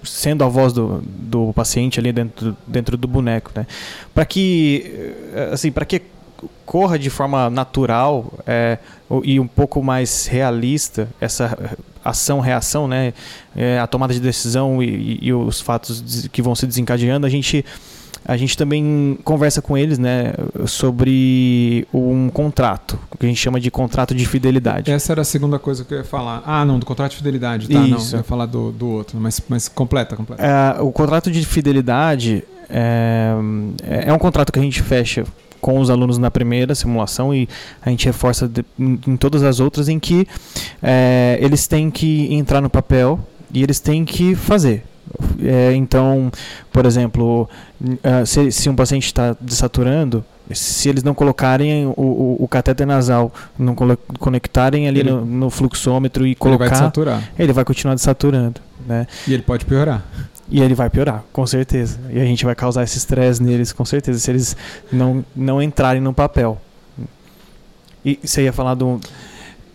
sendo 0.04 0.44
a 0.44 0.48
voz 0.48 0.72
do, 0.72 1.02
do 1.04 1.52
paciente 1.52 2.00
ali 2.00 2.12
dentro, 2.12 2.56
dentro 2.66 2.96
do 2.96 3.06
boneco, 3.06 3.50
né? 3.54 3.66
Para 4.14 4.24
que, 4.24 5.14
assim, 5.52 5.70
para 5.70 5.84
que 5.84 6.02
corra 6.66 6.98
de 6.98 7.10
forma 7.10 7.48
natural 7.48 8.32
é, 8.46 8.78
e 9.24 9.38
um 9.40 9.46
pouco 9.46 9.82
mais 9.82 10.26
realista 10.26 11.08
essa 11.20 11.76
ação-reação, 12.04 12.88
né? 12.88 13.12
É, 13.56 13.78
a 13.78 13.86
tomada 13.86 14.12
de 14.14 14.20
decisão 14.20 14.82
e, 14.82 15.18
e- 15.20 15.32
os 15.32 15.60
fatos 15.60 16.28
que 16.32 16.40
vão 16.42 16.54
se 16.54 16.66
desencadeando, 16.66 17.26
a 17.26 17.30
gente 17.30 17.64
a 18.24 18.36
gente 18.36 18.56
também 18.56 19.18
conversa 19.24 19.60
com 19.60 19.76
eles, 19.76 19.98
né, 19.98 20.32
sobre 20.64 21.84
um 21.92 22.28
contrato, 22.28 22.96
o 23.10 23.18
que 23.18 23.26
a 23.26 23.28
gente 23.28 23.40
chama 23.40 23.58
de 23.58 23.68
contrato 23.68 24.14
de 24.14 24.24
fidelidade. 24.26 24.92
Essa 24.92 25.12
era 25.12 25.22
a 25.22 25.24
segunda 25.24 25.58
coisa 25.58 25.84
que 25.84 25.92
eu 25.92 25.98
ia 25.98 26.04
falar. 26.04 26.40
Ah, 26.46 26.64
não, 26.64 26.78
do 26.78 26.86
contrato 26.86 27.10
de 27.10 27.16
fidelidade, 27.16 27.68
tá? 27.68 27.80
Não, 27.80 27.96
Isso. 27.98 28.14
eu 28.14 28.18
ia 28.18 28.22
falar 28.24 28.46
do, 28.46 28.70
do 28.70 28.88
outro, 28.88 29.18
mas, 29.20 29.42
mas 29.48 29.66
completa, 29.66 30.14
completa. 30.14 30.40
É, 30.40 30.80
o 30.80 30.92
contrato 30.92 31.32
de 31.32 31.44
fidelidade 31.44 32.44
é, 32.70 33.32
é 34.06 34.12
um 34.12 34.18
contrato 34.18 34.52
que 34.52 34.58
a 34.60 34.62
gente 34.62 34.80
fecha 34.82 35.24
com 35.62 35.78
os 35.80 35.88
alunos 35.88 36.18
na 36.18 36.30
primeira 36.30 36.74
simulação 36.74 37.32
e 37.34 37.48
a 37.80 37.88
gente 37.88 38.04
reforça 38.04 38.46
de- 38.46 38.64
em, 38.78 38.98
em 39.06 39.16
todas 39.16 39.42
as 39.42 39.60
outras 39.60 39.88
em 39.88 39.98
que 39.98 40.26
é, 40.82 41.38
eles 41.40 41.66
têm 41.66 41.90
que 41.90 42.34
entrar 42.34 42.60
no 42.60 42.68
papel 42.68 43.18
e 43.54 43.62
eles 43.62 43.80
têm 43.80 44.04
que 44.04 44.34
fazer. 44.34 44.84
É, 45.42 45.72
então, 45.74 46.30
por 46.72 46.84
exemplo, 46.86 47.48
ah, 48.02 48.24
se, 48.26 48.50
se 48.50 48.68
um 48.68 48.74
paciente 48.76 49.06
está 49.06 49.36
desaturando, 49.40 50.24
se 50.52 50.88
eles 50.88 51.02
não 51.02 51.14
colocarem 51.14 51.86
o, 51.86 51.92
o, 51.96 52.36
o 52.40 52.48
catéter 52.48 52.86
nasal, 52.86 53.32
não 53.58 53.74
conectarem 54.18 54.88
ali 54.88 55.00
Ele- 55.00 55.10
no, 55.10 55.24
no 55.24 55.50
fluxômetro 55.50 56.26
e 56.26 56.30
Ele 56.30 56.34
vai 56.34 56.56
colocar, 56.58 56.70
desaturar. 56.70 57.30
ele 57.38 57.52
vai 57.52 57.64
continuar 57.64 57.94
desaturando, 57.94 58.60
né? 58.86 59.06
E 59.28 59.32
ele 59.34 59.42
pode 59.42 59.64
piorar. 59.64 60.04
E 60.52 60.60
ele 60.60 60.74
vai 60.74 60.90
piorar, 60.90 61.24
com 61.32 61.46
certeza. 61.46 61.98
E 62.10 62.20
a 62.20 62.26
gente 62.26 62.44
vai 62.44 62.54
causar 62.54 62.82
esse 62.82 62.98
estresse 62.98 63.42
neles, 63.42 63.72
com 63.72 63.86
certeza, 63.86 64.18
se 64.18 64.30
eles 64.30 64.54
não, 64.92 65.24
não 65.34 65.62
entrarem 65.62 66.02
no 66.02 66.12
papel. 66.12 66.60
E 68.04 68.20
você 68.22 68.42
ia 68.42 68.52
falar 68.52 68.74
do. 68.74 69.00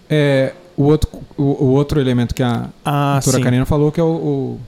É, 0.08 0.54
o, 0.78 0.84
outro, 0.84 1.10
o, 1.36 1.44
o 1.44 1.66
outro 1.72 2.00
elemento 2.00 2.36
que 2.36 2.44
a 2.44 2.70
Ah, 2.86 3.14
doutora 3.16 3.38
sim. 3.38 3.44
Karina 3.44 3.66
falou 3.66 3.92
que 3.92 4.00
é 4.00 4.04
o, 4.04 4.06
o, 4.06 4.60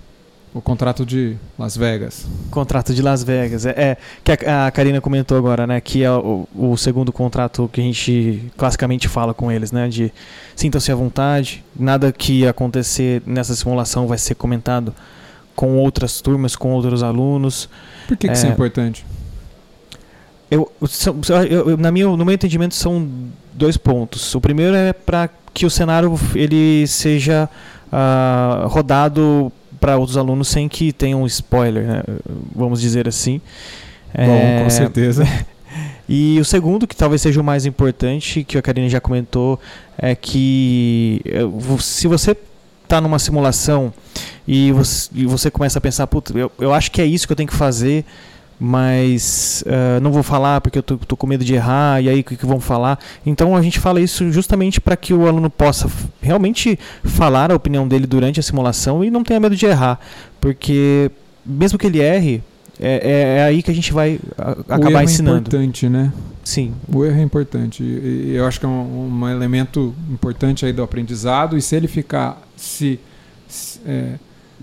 O 0.55 0.61
contrato 0.61 1.05
de 1.05 1.37
Las 1.59 1.77
Vegas. 1.77 2.25
Contrato 2.49 2.91
de 2.91 3.03
Las 3.03 3.21
Vegas. 3.21 3.67
É, 3.67 3.73
é 3.77 3.97
que 4.23 4.45
a, 4.47 4.65
a 4.65 4.71
Karina 4.71 4.99
comentou 4.99 5.37
agora, 5.37 5.67
né? 5.67 5.79
Que 5.79 6.03
é 6.03 6.11
o, 6.11 6.47
o, 6.55 6.75
segundo 6.75 7.13
contrato 7.13 7.69
que 7.71 7.81
a 7.81 7.83
gente 7.83 8.51
classicamente 8.57 9.07
fala 9.07 9.31
com 9.31 9.51
eles, 9.51 9.71
né? 9.71 9.87
De 9.87 10.11
sintam-se 10.55 10.91
à 10.91 10.95
vontade, 10.95 11.63
nada 11.79 12.11
que 12.11 12.47
acontecer 12.47 13.21
nessa 13.27 13.53
simulação 13.53 14.07
vai 14.07 14.17
ser 14.17 14.33
comentado 14.33 14.91
com 15.59 15.75
outras 15.75 16.21
turmas, 16.21 16.55
com 16.55 16.71
outros 16.71 17.03
alunos. 17.03 17.67
Por 18.07 18.15
que, 18.15 18.27
que 18.27 18.31
é, 18.31 18.33
isso 18.33 18.45
é 18.45 18.49
importante? 18.49 19.05
Eu, 20.49 20.71
eu, 21.49 21.75
na 21.75 21.91
minha, 21.91 22.07
no 22.07 22.23
meu 22.23 22.33
entendimento 22.33 22.75
são 22.75 23.05
dois 23.53 23.75
pontos. 23.75 24.33
O 24.33 24.39
primeiro 24.39 24.73
é 24.73 24.93
para 24.93 25.29
que 25.53 25.65
o 25.65 25.69
cenário 25.69 26.17
ele 26.33 26.87
seja 26.87 27.49
uh, 27.91 28.69
rodado 28.69 29.51
para 29.81 29.97
outros 29.97 30.15
alunos 30.15 30.47
sem 30.47 30.69
que 30.69 30.93
tenham 30.93 31.23
um 31.23 31.25
spoiler, 31.25 31.85
né? 31.85 32.03
vamos 32.55 32.79
dizer 32.79 33.05
assim. 33.05 33.41
Bom, 34.15 34.21
é... 34.21 34.63
com 34.63 34.69
certeza. 34.69 35.25
E 36.11 36.39
o 36.39 36.43
segundo, 36.45 36.87
que 36.87 36.95
talvez 36.95 37.21
seja 37.21 37.39
o 37.39 37.43
mais 37.43 37.67
importante, 37.67 38.43
que 38.43 38.57
a 38.57 38.63
Karine 38.63 38.89
já 38.89 38.99
comentou, 38.99 39.59
é 39.95 40.15
que 40.15 41.21
eh, 41.23 41.41
se 41.79 42.07
você 42.07 42.35
está 42.89 42.99
numa 42.99 43.19
simulação 43.19 43.93
e 44.47 44.71
você, 44.71 45.09
e 45.13 45.25
você 45.27 45.51
começa 45.51 45.77
a 45.77 45.81
pensar, 45.81 46.07
puta, 46.07 46.35
eu, 46.35 46.51
eu 46.59 46.73
acho 46.73 46.91
que 46.91 46.99
é 46.99 47.05
isso 47.05 47.27
que 47.27 47.31
eu 47.31 47.37
tenho 47.37 47.47
que 47.47 47.55
fazer, 47.55 48.03
mas 48.59 49.63
uh, 49.67 50.01
não 50.01 50.11
vou 50.11 50.23
falar 50.23 50.59
porque 50.59 50.79
eu 50.79 50.83
tô, 50.83 50.97
tô, 50.97 51.15
com 51.15 51.27
medo 51.27 51.45
de 51.45 51.53
errar, 51.53 52.01
e 52.01 52.09
aí 52.09 52.21
o 52.21 52.23
que, 52.23 52.35
que 52.35 52.45
vão 52.47 52.59
falar? 52.59 52.99
Então 53.23 53.55
a 53.55 53.61
gente 53.61 53.79
fala 53.79 54.01
isso 54.01 54.31
justamente 54.31 54.81
para 54.81 54.97
que 54.97 55.13
o 55.13 55.27
aluno 55.27 55.51
possa 55.51 55.87
realmente 56.19 56.79
falar 57.03 57.51
a 57.51 57.55
opinião 57.55 57.87
dele 57.87 58.07
durante 58.07 58.39
a 58.39 58.43
simulação 58.43 59.03
e 59.03 59.11
não 59.11 59.23
tenha 59.23 59.39
medo 59.39 59.55
de 59.55 59.67
errar, 59.67 59.99
porque 60.41 61.11
mesmo 61.45 61.77
que 61.77 61.85
ele 61.85 62.01
erre, 62.01 62.43
é, 62.79 63.11
é, 63.11 63.37
é 63.37 63.43
aí 63.43 63.61
que 63.61 63.69
a 63.69 63.73
gente 63.73 63.91
vai 63.91 64.19
a, 64.37 64.51
acabar 64.75 65.03
ensinando. 65.03 65.31
O 65.31 65.55
erro 65.55 65.63
é 65.63 65.65
importante, 65.65 65.89
né? 65.89 66.13
Sim. 66.43 66.73
O 66.91 67.05
erro 67.05 67.19
é 67.19 67.21
importante. 67.21 67.83
E, 67.83 68.33
eu 68.33 68.45
acho 68.45 68.59
que 68.59 68.65
é 68.65 68.69
um, 68.69 69.09
um, 69.11 69.29
elemento 69.29 69.93
importante 70.09 70.65
aí 70.65 70.71
do 70.71 70.81
aprendizado, 70.81 71.57
e 71.57 71.61
se 71.61 71.75
ele 71.75 71.87
ficar 71.87 72.41
se, 72.55 72.99
se, 73.47 73.79
é, 73.85 74.13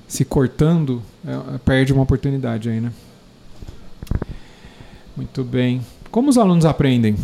se 0.09 0.25
cortando, 0.25 1.03
é, 1.27 1.59
perde 1.59 1.93
uma 1.93 2.03
oportunidade 2.03 2.69
aí, 2.71 2.81
né? 2.81 2.91
Muito 5.17 5.45
bem. 5.45 5.81
Como 6.11 6.31
os 6.31 6.39
alunos 6.39 6.65
aprendem? 6.65 7.17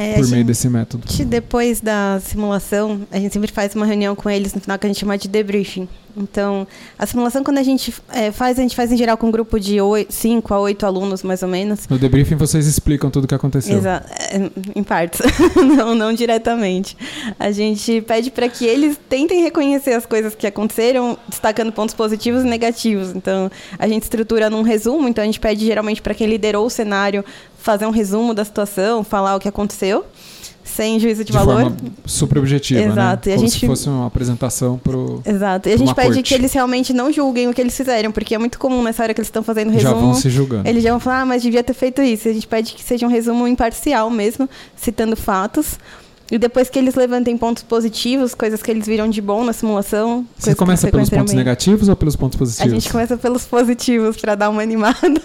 É, 0.00 0.14
por 0.14 0.28
meio 0.28 0.44
desse 0.44 0.68
método. 0.68 1.04
Depois 1.24 1.80
da 1.80 2.20
simulação, 2.22 3.00
a 3.10 3.18
gente 3.18 3.32
sempre 3.32 3.50
faz 3.50 3.74
uma 3.74 3.84
reunião 3.84 4.14
com 4.14 4.30
eles 4.30 4.54
no 4.54 4.60
final 4.60 4.78
que 4.78 4.86
a 4.86 4.88
gente 4.88 5.00
chama 5.00 5.18
de 5.18 5.26
debriefing. 5.26 5.88
Então, 6.16 6.66
a 6.96 7.04
simulação, 7.04 7.42
quando 7.42 7.58
a 7.58 7.64
gente 7.64 7.92
é, 8.10 8.30
faz, 8.30 8.60
a 8.60 8.62
gente 8.62 8.76
faz 8.76 8.92
em 8.92 8.96
geral 8.96 9.16
com 9.16 9.26
um 9.26 9.30
grupo 9.30 9.58
de 9.58 9.78
5 10.08 10.54
a 10.54 10.60
8 10.60 10.86
alunos, 10.86 11.24
mais 11.24 11.42
ou 11.42 11.48
menos. 11.48 11.88
No 11.88 11.98
debriefing, 11.98 12.36
vocês 12.36 12.66
explicam 12.66 13.10
tudo 13.10 13.24
o 13.24 13.26
que 13.26 13.34
aconteceu. 13.34 13.76
Exato. 13.76 14.08
É, 14.12 14.50
em 14.76 14.84
partes. 14.84 15.20
não, 15.56 15.96
não 15.96 16.12
diretamente. 16.12 16.96
A 17.38 17.50
gente 17.50 18.00
pede 18.02 18.30
para 18.30 18.48
que 18.48 18.64
eles 18.64 18.96
tentem 19.08 19.42
reconhecer 19.42 19.94
as 19.94 20.06
coisas 20.06 20.32
que 20.32 20.46
aconteceram, 20.46 21.18
destacando 21.28 21.72
pontos 21.72 21.94
positivos 21.94 22.44
e 22.44 22.46
negativos. 22.46 23.10
Então, 23.16 23.50
a 23.76 23.88
gente 23.88 24.04
estrutura 24.04 24.48
num 24.48 24.62
resumo. 24.62 25.08
Então, 25.08 25.22
a 25.22 25.26
gente 25.26 25.40
pede 25.40 25.66
geralmente 25.66 26.00
para 26.00 26.14
quem 26.14 26.28
liderou 26.28 26.66
o 26.66 26.70
cenário 26.70 27.24
fazer 27.68 27.84
um 27.84 27.90
resumo 27.90 28.32
da 28.32 28.46
situação, 28.46 29.04
falar 29.04 29.36
o 29.36 29.38
que 29.38 29.46
aconteceu 29.46 30.06
sem 30.64 30.98
juízo 30.98 31.22
de, 31.22 31.32
de 31.32 31.36
valor. 31.36 31.62
Forma 31.62 31.76
super 32.06 32.38
objetiva, 32.38 32.80
né? 32.80 32.86
Exato. 32.86 33.28
né? 33.28 33.34
Como 33.34 33.48
gente... 33.48 33.60
se 33.60 33.66
fosse 33.66 33.88
uma 33.88 34.06
apresentação 34.06 34.78
para 34.78 34.96
Exato. 35.30 35.68
E 35.68 35.72
a 35.72 35.76
gente 35.76 35.94
pede 35.94 36.08
corte. 36.14 36.22
que 36.22 36.34
eles 36.34 36.52
realmente 36.52 36.94
não 36.94 37.12
julguem 37.12 37.46
o 37.48 37.52
que 37.52 37.60
eles 37.60 37.76
fizeram, 37.76 38.10
porque 38.10 38.34
é 38.34 38.38
muito 38.38 38.58
comum 38.58 38.82
nessa 38.82 39.02
hora 39.02 39.12
que 39.12 39.20
eles 39.20 39.28
estão 39.28 39.42
fazendo 39.42 39.70
resumo. 39.70 39.94
Já 39.94 39.98
vão 40.00 40.14
se 40.14 40.30
julgando. 40.30 40.66
Eles 40.66 40.82
já 40.82 40.90
vão 40.90 41.00
falar, 41.00 41.22
ah, 41.22 41.26
mas 41.26 41.42
devia 41.42 41.62
ter 41.62 41.74
feito 41.74 42.00
isso. 42.00 42.28
E 42.28 42.30
a 42.30 42.34
gente 42.34 42.46
pede 42.46 42.72
que 42.72 42.82
seja 42.82 43.06
um 43.06 43.10
resumo 43.10 43.46
imparcial 43.46 44.08
mesmo, 44.08 44.48
citando 44.76 45.14
fatos. 45.14 45.78
E 46.30 46.38
depois 46.38 46.70
que 46.70 46.78
eles 46.78 46.94
levantem 46.94 47.36
pontos 47.36 47.62
positivos, 47.62 48.34
coisas 48.34 48.62
que 48.62 48.70
eles 48.70 48.86
viram 48.86 49.08
de 49.08 49.20
bom 49.20 49.44
na 49.44 49.52
simulação. 49.52 50.26
Você 50.38 50.54
começa 50.54 50.88
pelos 50.88 51.10
pontos 51.10 51.32
bem. 51.32 51.38
negativos 51.38 51.88
ou 51.88 51.96
pelos 51.96 52.16
pontos 52.16 52.38
positivos? 52.38 52.72
A 52.72 52.74
gente 52.74 52.90
começa 52.90 53.16
pelos 53.16 53.44
positivos 53.46 54.16
para 54.16 54.34
dar 54.34 54.50
uma 54.50 54.60
animada. 54.62 55.22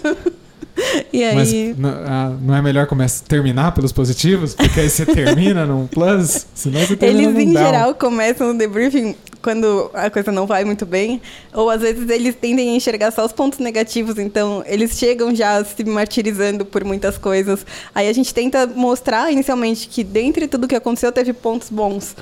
E 1.12 1.22
aí... 1.22 1.74
Mas 1.76 2.40
não 2.40 2.54
é 2.54 2.62
melhor 2.62 2.86
começar, 2.86 3.24
terminar 3.24 3.72
pelos 3.72 3.92
positivos? 3.92 4.54
Porque 4.54 4.80
aí 4.80 4.90
você 4.90 5.06
termina 5.06 5.66
num 5.66 5.86
plus, 5.86 6.46
senão 6.54 6.80
você 6.80 6.96
termina 6.96 7.30
Eles, 7.30 7.48
em 7.48 7.52
down. 7.52 7.64
geral, 7.64 7.94
começam 7.94 8.50
o 8.50 8.58
debriefing 8.58 9.14
quando 9.42 9.90
a 9.92 10.08
coisa 10.08 10.32
não 10.32 10.46
vai 10.46 10.64
muito 10.64 10.86
bem, 10.86 11.20
ou 11.52 11.68
às 11.68 11.82
vezes 11.82 12.08
eles 12.08 12.34
tendem 12.34 12.70
a 12.70 12.76
enxergar 12.76 13.10
só 13.10 13.26
os 13.26 13.32
pontos 13.32 13.58
negativos, 13.58 14.18
então 14.18 14.64
eles 14.66 14.98
chegam 14.98 15.34
já 15.34 15.62
se 15.62 15.84
martirizando 15.84 16.64
por 16.64 16.82
muitas 16.82 17.18
coisas. 17.18 17.66
Aí 17.94 18.08
a 18.08 18.12
gente 18.14 18.32
tenta 18.32 18.66
mostrar 18.66 19.30
inicialmente 19.30 19.86
que, 19.86 20.02
dentre 20.02 20.48
tudo 20.48 20.66
que 20.66 20.74
aconteceu, 20.74 21.12
teve 21.12 21.34
pontos 21.34 21.68
bons. 21.68 22.16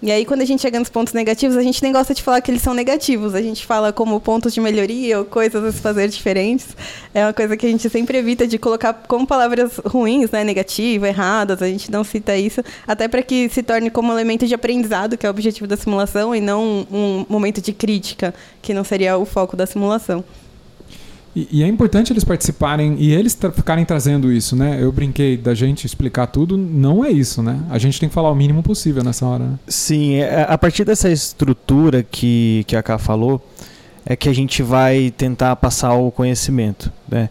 E 0.00 0.12
aí, 0.12 0.24
quando 0.24 0.42
a 0.42 0.44
gente 0.44 0.62
chega 0.62 0.78
nos 0.78 0.88
pontos 0.88 1.12
negativos, 1.12 1.56
a 1.56 1.62
gente 1.62 1.82
nem 1.82 1.92
gosta 1.92 2.14
de 2.14 2.22
falar 2.22 2.40
que 2.40 2.52
eles 2.52 2.62
são 2.62 2.72
negativos. 2.72 3.34
A 3.34 3.42
gente 3.42 3.66
fala 3.66 3.92
como 3.92 4.20
pontos 4.20 4.54
de 4.54 4.60
melhoria 4.60 5.18
ou 5.18 5.24
coisas 5.24 5.64
a 5.64 5.72
se 5.72 5.80
fazer 5.80 6.08
diferentes. 6.08 6.68
É 7.12 7.24
uma 7.24 7.32
coisa 7.32 7.56
que 7.56 7.66
a 7.66 7.68
gente 7.68 7.90
sempre 7.90 8.16
evita 8.16 8.46
de 8.46 8.58
colocar 8.58 8.92
como 8.92 9.26
palavras 9.26 9.78
ruins, 9.84 10.30
né? 10.30 10.44
Negativo, 10.44 11.04
erradas. 11.04 11.60
A 11.60 11.66
gente 11.66 11.90
não 11.90 12.04
cita 12.04 12.36
isso. 12.36 12.62
Até 12.86 13.08
para 13.08 13.22
que 13.22 13.48
se 13.48 13.60
torne 13.60 13.90
como 13.90 14.12
elemento 14.12 14.46
de 14.46 14.54
aprendizado, 14.54 15.16
que 15.16 15.26
é 15.26 15.28
o 15.28 15.32
objetivo 15.32 15.66
da 15.66 15.76
simulação, 15.76 16.32
e 16.32 16.40
não 16.40 16.86
um 16.92 17.26
momento 17.28 17.60
de 17.60 17.72
crítica, 17.72 18.32
que 18.62 18.72
não 18.72 18.84
seria 18.84 19.18
o 19.18 19.24
foco 19.24 19.56
da 19.56 19.66
simulação. 19.66 20.24
E, 21.36 21.48
e, 21.52 21.62
é 21.62 21.66
importante 21.66 22.12
eles 22.12 22.24
participarem 22.24 22.96
e 22.98 23.12
eles 23.12 23.34
tra 23.34 23.50
ficarem 23.52 23.84
trazendo 23.84 24.32
isso, 24.32 24.56
né? 24.56 24.78
Eu 24.80 24.90
brinquei 24.90 25.36
da 25.36 25.54
gente 25.54 25.86
explicar 25.86 26.26
tudo, 26.26 26.56
não 26.56 27.04
é 27.04 27.10
isso, 27.10 27.42
né? 27.42 27.60
A 27.70 27.78
gente 27.78 28.00
tem 28.00 28.08
que 28.08 28.14
falar 28.14 28.30
o 28.30 28.34
mínimo 28.34 28.62
possível 28.62 29.04
nessa 29.04 29.26
hora. 29.26 29.44
Né? 29.44 29.58
Sim, 29.68 30.16
é, 30.16 30.46
a 30.48 30.58
partir 30.58 30.84
dessa 30.84 31.10
estrutura 31.10 32.02
que, 32.02 32.64
que 32.66 32.74
a 32.74 32.82
Ká 32.82 32.98
falou, 32.98 33.46
é 34.04 34.16
que 34.16 34.28
a 34.28 34.32
gente 34.32 34.62
vai 34.62 35.12
tentar 35.16 35.54
passar 35.56 35.94
o 35.94 36.10
conhecimento, 36.10 36.90
né? 37.08 37.28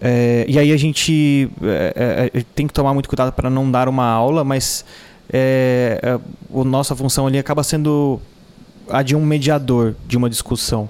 É, 0.00 0.46
e 0.48 0.58
aí 0.58 0.72
a 0.72 0.76
gente 0.78 1.50
é, 1.62 2.30
é, 2.32 2.38
é 2.38 2.44
tem 2.54 2.66
que 2.66 2.72
tomar 2.72 2.94
muito 2.94 3.08
cuidado 3.08 3.32
para 3.32 3.50
não 3.50 3.70
dar 3.70 3.88
uma 3.88 4.06
aula, 4.06 4.42
mas 4.42 4.84
é, 5.30 6.00
a 6.02 6.64
nossa 6.64 6.96
função 6.96 7.26
ali 7.26 7.38
acaba 7.38 7.62
sendo 7.62 8.20
a 8.88 9.02
de 9.02 9.14
um 9.14 9.24
mediador 9.24 9.94
de 10.06 10.16
uma 10.16 10.30
discussão. 10.30 10.88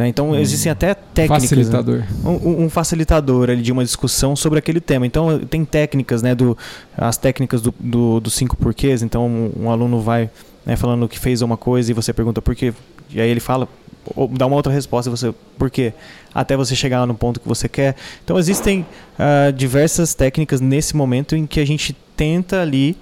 Né? 0.00 0.08
Então, 0.08 0.30
hum. 0.30 0.36
existem 0.36 0.72
até 0.72 0.94
técnicas. 0.94 1.42
Né? 1.42 1.48
Facilitador. 1.48 1.98
Né? 1.98 2.06
Um, 2.24 2.64
um, 2.64 2.70
facilitador 2.70 3.50
ali 3.50 3.60
de 3.60 3.70
uma 3.70 3.84
discussão 3.84 4.34
sobre 4.34 4.58
aquele 4.58 4.80
tema. 4.80 5.06
Então, 5.06 5.38
tem 5.40 5.64
técnicas, 5.64 6.22
né? 6.22 6.34
Do, 6.34 6.56
as 6.96 7.18
técnicas 7.18 7.60
do, 7.60 7.74
do, 7.78 8.20
dos 8.20 8.32
cinco 8.32 8.56
porquês. 8.56 9.02
Então, 9.02 9.26
um, 9.26 9.64
um 9.64 9.70
aluno 9.70 10.00
vai 10.00 10.30
né, 10.64 10.74
falando 10.74 11.06
que 11.06 11.18
fez 11.18 11.42
uma 11.42 11.56
coisa 11.56 11.90
e 11.90 11.94
você 11.94 12.12
pergunta 12.12 12.40
por 12.40 12.54
quê. 12.54 12.72
E 13.10 13.20
aí 13.20 13.28
ele 13.28 13.40
fala, 13.40 13.68
ou 14.16 14.26
dá 14.26 14.46
uma 14.46 14.56
outra 14.56 14.72
resposta 14.72 15.10
e 15.10 15.12
você, 15.14 15.34
por 15.58 15.70
quê? 15.70 15.92
Até 16.34 16.56
você 16.56 16.74
chegar 16.74 17.06
no 17.06 17.14
ponto 17.14 17.38
que 17.38 17.46
você 17.46 17.68
quer. 17.68 17.94
Então, 18.24 18.38
existem 18.38 18.86
uh, 19.18 19.52
diversas 19.52 20.14
técnicas 20.14 20.62
nesse 20.62 20.96
momento 20.96 21.36
em 21.36 21.46
que 21.46 21.60
a 21.60 21.66
gente 21.66 21.94
tenta 22.16 22.62
ali 22.62 22.96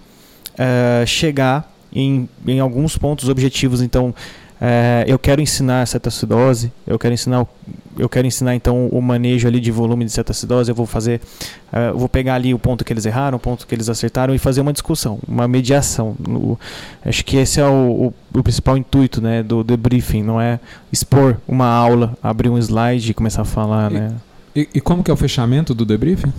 uh, 0.55 1.07
chegar 1.07 1.73
em, 1.93 2.29
em 2.45 2.59
alguns 2.59 2.99
pontos 2.99 3.29
objetivos. 3.29 3.83
Então, 3.83 4.13
é, 4.61 5.05
eu 5.07 5.19
quero 5.19 5.41
ensinar 5.41 5.87
cetacidose, 5.87 6.73
eu 6.87 6.99
quero 6.99 7.15
ensinar, 7.15 7.47
eu 7.97 8.09
quero 8.09 8.27
ensinar 8.27 8.57
então 8.57 8.89
o 8.89 9.01
manejo 9.01 9.47
ali 9.47 9.61
de 9.61 9.71
volume 9.71 10.05
de 10.05 10.11
cetacidose, 10.11 10.71
eu 10.71 10.75
vou 10.75 10.87
fazer, 10.87 11.21
é, 11.73 11.93
vou 11.93 12.09
pegar 12.09 12.35
ali 12.35 12.53
o 12.53 12.59
ponto 12.59 12.85
que 12.85 12.93
eles 12.93 13.07
erraram, 13.07 13.37
o 13.37 13.41
ponto 13.41 13.67
que 13.67 13.75
eles 13.75 13.89
acertaram 13.89 14.35
e 14.35 14.39
fazer 14.39 14.61
uma 14.61 14.73
discussão, 14.73 15.21
uma 15.29 15.47
mediação. 15.47 16.17
No, 16.19 16.59
acho 17.05 17.25
que 17.25 17.37
esse 17.37 17.61
é 17.61 17.67
o, 17.67 18.13
o, 18.33 18.39
o, 18.39 18.43
principal 18.43 18.77
intuito 18.77 19.21
né, 19.21 19.43
do 19.45 19.63
debriefing, 19.63 20.23
não 20.23 20.41
é 20.41 20.59
expor 20.93 21.37
uma 21.47 21.67
aula, 21.67 22.17
abrir 22.21 22.49
um 22.49 22.59
slide 22.59 23.13
e 23.13 23.15
começar 23.15 23.43
a 23.43 23.45
falar. 23.45 23.93
E, 23.93 23.95
né? 23.95 24.15
e, 24.57 24.69
e 24.75 24.81
como 24.81 25.05
que 25.05 25.11
é 25.11 25.15
o 25.15 25.17
fechamento 25.17 25.73
do 25.73 25.85
debriefing? 25.85 26.33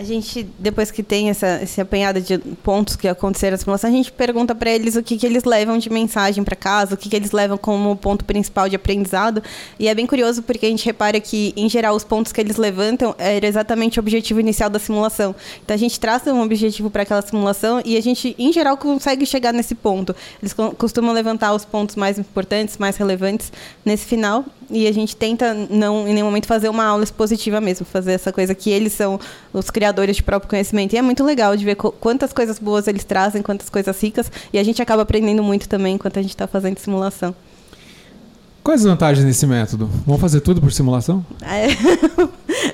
A 0.00 0.02
gente, 0.02 0.48
depois 0.58 0.90
que 0.90 1.02
tem 1.02 1.28
essa, 1.28 1.60
esse 1.62 1.78
apanhado 1.78 2.22
de 2.22 2.38
pontos 2.38 2.96
que 2.96 3.06
aconteceram 3.06 3.52
na 3.52 3.58
simulação, 3.58 3.90
a 3.90 3.92
gente 3.92 4.10
pergunta 4.10 4.54
para 4.54 4.70
eles 4.70 4.96
o 4.96 5.02
que, 5.02 5.18
que 5.18 5.26
eles 5.26 5.44
levam 5.44 5.76
de 5.76 5.90
mensagem 5.90 6.42
para 6.42 6.56
casa, 6.56 6.94
o 6.94 6.96
que, 6.96 7.10
que 7.10 7.14
eles 7.14 7.32
levam 7.32 7.58
como 7.58 7.94
ponto 7.96 8.24
principal 8.24 8.66
de 8.66 8.74
aprendizado. 8.74 9.42
E 9.78 9.88
é 9.88 9.94
bem 9.94 10.06
curioso 10.06 10.42
porque 10.42 10.64
a 10.64 10.70
gente 10.70 10.86
repara 10.86 11.20
que, 11.20 11.52
em 11.54 11.68
geral, 11.68 11.94
os 11.94 12.02
pontos 12.02 12.32
que 12.32 12.40
eles 12.40 12.56
levantam 12.56 13.14
era 13.18 13.46
exatamente 13.46 13.98
o 13.98 14.00
objetivo 14.00 14.40
inicial 14.40 14.70
da 14.70 14.78
simulação. 14.78 15.36
Então 15.62 15.74
a 15.74 15.78
gente 15.78 16.00
traça 16.00 16.32
um 16.32 16.40
objetivo 16.40 16.88
para 16.88 17.02
aquela 17.02 17.20
simulação 17.20 17.82
e 17.84 17.98
a 17.98 18.00
gente, 18.00 18.34
em 18.38 18.50
geral, 18.54 18.78
consegue 18.78 19.26
chegar 19.26 19.52
nesse 19.52 19.74
ponto. 19.74 20.16
Eles 20.40 20.54
costumam 20.78 21.12
levantar 21.12 21.52
os 21.52 21.66
pontos 21.66 21.94
mais 21.94 22.18
importantes, 22.18 22.78
mais 22.78 22.96
relevantes 22.96 23.52
nesse 23.84 24.06
final. 24.06 24.46
E 24.70 24.86
a 24.86 24.92
gente 24.92 25.16
tenta, 25.16 25.52
não 25.68 26.06
em 26.06 26.14
nenhum 26.14 26.26
momento, 26.26 26.46
fazer 26.46 26.68
uma 26.68 26.84
aula 26.84 27.02
expositiva 27.02 27.60
mesmo, 27.60 27.84
fazer 27.84 28.12
essa 28.12 28.32
coisa 28.32 28.54
que 28.54 28.70
eles 28.70 28.92
são 28.92 29.18
os 29.52 29.68
criadores 29.68 30.16
de 30.16 30.22
próprio 30.22 30.48
conhecimento. 30.48 30.92
E 30.94 30.96
é 30.98 31.02
muito 31.02 31.24
legal 31.24 31.56
de 31.56 31.64
ver 31.64 31.74
quantas 31.74 32.32
coisas 32.32 32.58
boas 32.58 32.86
eles 32.86 33.04
trazem, 33.04 33.42
quantas 33.42 33.68
coisas 33.68 34.00
ricas. 34.00 34.30
E 34.52 34.58
a 34.58 34.62
gente 34.62 34.80
acaba 34.80 35.02
aprendendo 35.02 35.42
muito 35.42 35.68
também 35.68 35.94
enquanto 35.94 36.18
a 36.18 36.22
gente 36.22 36.30
está 36.30 36.46
fazendo 36.46 36.78
simulação. 36.78 37.34
Quais 38.62 38.82
as 38.82 38.86
vantagens 38.86 39.26
desse 39.26 39.46
método? 39.46 39.88
Vamos 40.06 40.20
fazer 40.20 40.40
tudo 40.40 40.60
por 40.60 40.70
simulação? 40.70 41.24
É, 41.40 41.68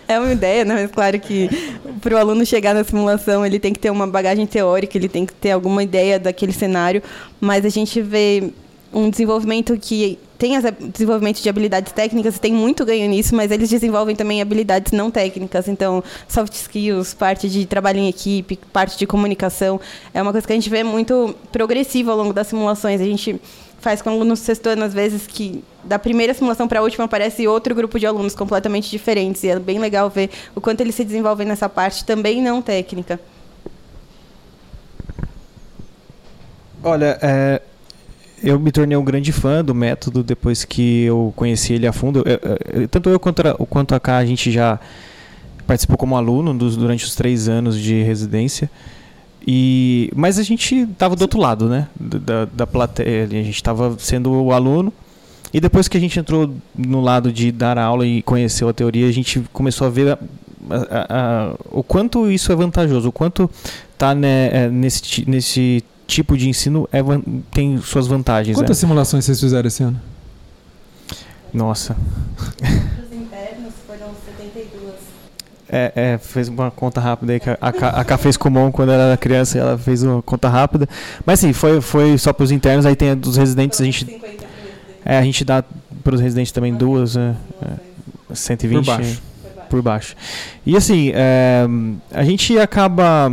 é 0.15 0.19
uma 0.19 0.33
ideia, 0.33 0.65
né? 0.65 0.75
Mas 0.83 0.91
claro 0.91 1.19
que 1.21 1.49
para 2.01 2.15
o 2.15 2.19
aluno 2.19 2.45
chegar 2.45 2.75
na 2.75 2.83
simulação 2.83 3.47
ele 3.47 3.61
tem 3.61 3.73
que 3.73 3.79
ter 3.79 3.91
uma 3.91 4.07
bagagem 4.07 4.47
teórica, 4.47 4.99
ele 4.99 5.09
tem 5.09 5.25
que 5.25 5.33
ter 5.33 5.53
alguma 5.53 5.83
ideia 5.83 6.19
daquele 6.19 6.53
cenário, 6.53 7.03
mas 7.41 7.65
a 7.65 7.69
gente 7.69 8.03
vê 8.03 8.53
um 8.93 9.09
desenvolvimento 9.09 9.79
que 9.79 10.19
tem 10.39 10.53
desenvolvimento 10.93 11.41
de 11.43 11.49
habilidades 11.49 11.93
técnicas, 11.93 12.39
tem 12.39 12.53
muito 12.53 12.85
ganho 12.85 13.09
nisso, 13.09 13.35
mas 13.35 13.51
eles 13.51 13.71
desenvolvem 13.71 14.15
também 14.15 14.43
habilidades 14.43 14.93
não 14.93 15.11
técnicas. 15.11 15.69
Então, 15.69 16.03
soft 16.29 16.53
skills, 16.53 17.15
parte 17.15 17.49
de 17.49 17.67
trabalho 17.67 17.99
em 17.99 18.09
equipe, 18.09 18.59
parte 18.73 18.99
de 18.99 19.07
comunicação, 19.07 19.81
é 20.13 20.21
uma 20.21 20.33
coisa 20.33 20.47
que 20.47 20.53
a 20.53 20.57
gente 20.57 20.69
vê 20.69 20.83
muito 20.83 21.35
progressiva 21.51 22.13
ao 22.13 22.19
longo 22.19 22.33
das 22.33 22.49
simulações. 22.49 23.01
A 23.01 23.05
gente 23.05 23.41
faz 23.81 24.03
com 24.03 24.11
alunos 24.11 24.41
sexto 24.41 24.69
às 24.69 24.93
vezes, 24.93 25.27
que 25.27 25.63
da 25.85 25.99
primeira 25.99 26.35
simulação 26.35 26.67
para 26.67 26.81
a 26.81 26.83
última 26.83 27.05
aparece 27.05 27.47
outro 27.47 27.75
grupo 27.75 27.99
de 27.99 28.07
alunos 28.07 28.35
completamente 28.35 28.91
diferentes. 28.91 29.43
E 29.45 29.49
é 29.49 29.59
bem 29.59 29.79
legal 29.79 30.11
ver 30.11 30.31
o 30.55 30.61
quanto 30.61 30.81
eles 30.81 30.95
se 30.95 31.05
desenvolvem 31.05 31.47
nessa 31.47 31.69
parte 31.69 32.05
também 32.05 32.43
não 32.43 32.61
técnica. 32.61 33.21
Olha, 36.83 37.19
é, 37.23 37.63
eu 38.43 38.59
me 38.59 38.71
tornei 38.71 38.97
um 38.97 39.05
grande 39.05 39.33
fã 39.33 39.65
do 39.65 39.75
método 39.75 40.23
depois 40.23 40.65
que 40.65 41.05
eu 41.05 41.33
conheci 41.37 41.73
ele 41.73 41.87
a 41.87 41.93
fundo. 41.93 42.23
Eu, 42.27 42.83
eu, 42.83 42.89
tanto 42.89 43.09
eu 43.09 43.19
quanto 43.19 43.47
a, 43.47 43.55
quanto 43.55 43.95
a 43.95 44.01
K, 44.01 44.17
a 44.17 44.27
gente 44.27 44.51
já 44.51 44.79
participou 45.67 45.97
como 45.97 46.17
aluno 46.17 46.55
dos, 46.55 46.77
durante 46.77 47.05
os 47.05 47.15
três 47.15 47.49
anos 47.49 47.79
de 47.79 48.03
residência. 48.03 48.71
E, 49.47 50.11
mas 50.15 50.39
a 50.39 50.43
gente 50.43 50.75
estava 50.75 51.15
do 51.15 51.23
outro 51.23 51.39
lado, 51.39 51.69
né? 51.69 51.89
Da, 51.99 52.47
da 52.47 52.67
plateia. 52.67 53.25
A 53.25 53.27
gente 53.29 53.51
estava 53.51 53.97
sendo 53.99 54.33
o 54.33 54.53
aluno. 54.53 54.93
E 55.53 55.61
depois 55.61 55.89
que 55.89 55.97
a 55.97 56.01
gente 56.01 56.19
entrou 56.19 56.53
no 56.77 57.01
lado 57.01 57.33
de 57.33 57.53
dar 57.53 57.79
aula 57.79 58.07
e 58.07 58.21
conheceu 58.23 58.69
a 58.69 58.73
teoria, 58.73 59.09
a 59.09 59.13
gente 59.13 59.43
começou 59.53 59.87
a 59.87 59.91
ver 59.91 60.13
a, 60.13 60.19
a, 60.71 61.07
a, 61.09 61.55
o 61.71 61.83
quanto 61.83 62.31
isso 62.31 62.51
é 62.51 62.57
vantajoso, 62.57 63.09
o 63.09 63.13
quanto 63.13 63.49
está 63.93 64.15
né, 64.15 64.51
é, 64.53 64.69
nesse, 64.69 65.29
nesse 65.29 65.85
tipo 66.07 66.37
de 66.37 66.49
ensino 66.49 66.89
é, 66.93 67.01
tem 67.51 67.79
suas 67.79 68.07
vantagens. 68.07 68.57
Quantas 68.57 68.77
né? 68.77 68.81
simulações 68.81 69.25
vocês 69.25 69.41
fizeram 69.41 69.67
esse 69.67 69.83
ano? 69.83 70.01
Nossa. 71.53 71.97
Os 72.63 73.17
internos 73.17 73.73
foram 73.87 74.09
72. 74.39 74.95
É, 75.69 75.93
é, 75.97 76.19
fez 76.19 76.49
uma 76.49 76.71
conta 76.71 77.01
rápida 77.01 77.33
aí 77.33 77.41
que 77.41 77.51
a, 77.51 77.59
a, 77.61 77.69
a 78.01 78.05
K 78.05 78.19
fez 78.19 78.37
com 78.37 78.49
o 78.49 78.53
Mon 78.53 78.71
quando 78.71 78.93
ela 78.93 79.05
era 79.05 79.17
criança, 79.17 79.59
ela 79.59 79.77
fez 79.77 80.03
uma 80.03 80.23
conta 80.23 80.49
rápida. 80.49 80.89
Mas 81.25 81.41
sim, 81.41 81.53
foi, 81.53 81.81
foi 81.81 82.17
só 82.19 82.33
para 82.33 82.45
os 82.45 82.53
internos, 82.53 82.87
aí 82.87 82.95
tem 82.95 83.11
a 83.11 83.15
dos 83.15 83.37
residentes, 83.37 83.81
a 83.81 83.85
gente. 83.85 84.21
É, 85.05 85.19
a 85.19 85.23
gente 85.23 85.45
dá 85.45 85.65
para 86.05 86.15
os 86.15 86.21
residentes 86.21 86.53
também 86.53 86.75
duas, 86.75 87.17
né? 87.17 87.37
É, 87.63 88.35
120 88.35 88.77
Por 88.77 88.85
baixo. 88.85 89.23
por 89.71 89.83
baixo. 89.83 90.17
E 90.65 90.77
assim, 90.77 91.11
é, 91.15 91.67
a 92.13 92.23
gente 92.23 92.59
acaba 92.59 93.31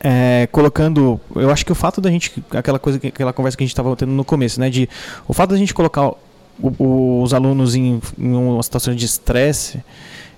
é, 0.00 0.48
colocando. 0.50 1.20
Eu 1.34 1.50
acho 1.50 1.64
que 1.64 1.72
o 1.72 1.74
fato 1.74 2.00
da 2.00 2.10
gente. 2.10 2.42
Aquela 2.50 2.78
coisa, 2.78 2.98
aquela 2.98 3.32
conversa 3.32 3.56
que 3.56 3.64
a 3.64 3.66
gente 3.66 3.72
estava 3.72 3.94
tendo 3.96 4.12
no 4.12 4.24
começo, 4.24 4.60
né? 4.60 4.70
De 4.70 4.88
o 5.26 5.32
fato 5.32 5.50
da 5.50 5.56
gente 5.56 5.74
colocar 5.74 6.08
o, 6.08 6.18
o, 6.78 7.22
os 7.22 7.34
alunos 7.34 7.74
em, 7.74 8.00
em 8.18 8.32
uma 8.34 8.62
situação 8.62 8.94
de 8.94 9.04
estresse 9.04 9.82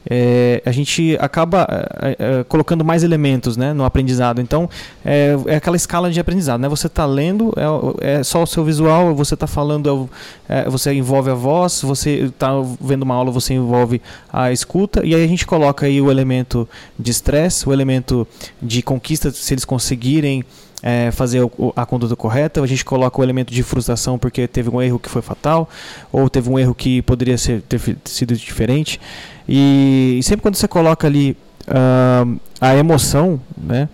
é, 0.08 0.62
a 0.64 0.70
gente 0.70 1.16
acaba 1.20 1.66
é, 2.00 2.16
é, 2.18 2.44
colocando 2.44 2.84
mais 2.84 3.02
elementos 3.02 3.56
né, 3.56 3.72
no 3.72 3.84
aprendizado. 3.84 4.40
Então, 4.40 4.68
é, 5.04 5.36
é 5.46 5.56
aquela 5.56 5.76
escala 5.76 6.10
de 6.10 6.20
aprendizado. 6.20 6.60
Né? 6.60 6.68
Você 6.68 6.86
está 6.86 7.04
lendo, 7.04 7.52
é, 7.56 8.18
é, 8.18 8.22
só 8.22 8.42
o 8.42 8.46
seu 8.46 8.64
visual, 8.64 9.14
você 9.14 9.34
está 9.34 9.46
falando, 9.46 10.08
é, 10.48 10.68
você 10.68 10.92
envolve 10.92 11.30
a 11.30 11.34
voz, 11.34 11.82
você 11.82 12.26
está 12.26 12.50
vendo 12.80 13.02
uma 13.02 13.14
aula, 13.14 13.30
você 13.30 13.54
envolve 13.54 14.00
a 14.32 14.52
escuta, 14.52 15.04
e 15.04 15.14
aí 15.14 15.24
a 15.24 15.28
gente 15.28 15.46
coloca 15.46 15.86
aí 15.86 16.00
o 16.00 16.10
elemento 16.10 16.68
de 16.98 17.10
estresse, 17.10 17.68
o 17.68 17.72
elemento 17.72 18.26
de 18.62 18.82
conquista, 18.82 19.30
se 19.30 19.54
eles 19.54 19.64
conseguirem 19.64 20.44
é, 20.82 21.10
fazer 21.10 21.42
o, 21.42 21.72
a 21.74 21.86
conduta 21.86 22.14
correta, 22.14 22.60
a 22.60 22.66
gente 22.66 22.84
coloca 22.84 23.20
o 23.20 23.24
elemento 23.24 23.52
de 23.52 23.62
frustração 23.62 24.18
porque 24.18 24.46
teve 24.46 24.68
um 24.70 24.80
erro 24.80 24.98
que 24.98 25.08
foi 25.08 25.22
fatal, 25.22 25.68
ou 26.12 26.28
teve 26.28 26.50
um 26.50 26.58
erro 26.58 26.74
que 26.74 27.02
poderia 27.02 27.38
ser, 27.38 27.62
ter 27.62 27.80
sido 28.04 28.36
diferente. 28.36 29.00
E, 29.48 30.16
e 30.18 30.22
sempre 30.22 30.42
quando 30.42 30.56
você 30.56 30.68
coloca 30.68 31.06
ali 31.06 31.36
uh, 31.68 32.40
a 32.60 32.74
emoção, 32.76 33.40
né, 33.56 33.88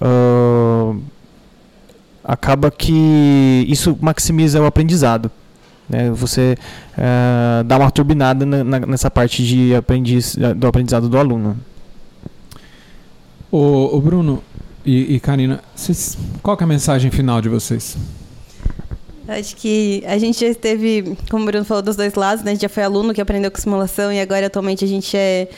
uh, 0.00 1.00
acaba 2.22 2.70
que 2.70 3.66
isso 3.68 3.96
maximiza 4.00 4.60
o 4.60 4.66
aprendizado. 4.66 5.30
Né? 5.88 6.10
Você 6.12 6.56
uh, 6.96 7.64
dá 7.64 7.76
uma 7.76 7.90
turbinada 7.90 8.46
na, 8.46 8.64
na, 8.64 8.80
nessa 8.80 9.10
parte 9.10 9.44
de 9.44 9.74
aprendiz, 9.74 10.36
do 10.56 10.66
aprendizado 10.66 11.08
do 11.08 11.18
aluno. 11.18 11.56
O, 13.50 14.00
Bruno 14.00 14.42
e, 14.84 15.14
e 15.14 15.20
Karina, 15.20 15.62
qual 16.42 16.56
é 16.60 16.64
a 16.64 16.66
mensagem 16.66 17.10
final 17.10 17.40
de 17.40 17.48
vocês? 17.48 17.96
Acho 19.26 19.56
que 19.56 20.02
a 20.06 20.18
gente 20.18 20.40
já 20.40 20.48
esteve, 20.48 21.16
como 21.30 21.44
o 21.44 21.46
Bruno 21.46 21.64
falou, 21.64 21.82
dos 21.82 21.96
dois 21.96 22.14
lados, 22.14 22.44
né? 22.44 22.50
A 22.50 22.54
gente 22.54 22.62
já 22.62 22.68
foi 22.68 22.82
aluno 22.82 23.14
que 23.14 23.20
aprendeu 23.20 23.50
com 23.50 23.58
simulação 23.58 24.12
e 24.12 24.20
agora 24.20 24.46
atualmente 24.46 24.84
a 24.84 24.88
gente 24.88 25.16
é 25.16 25.48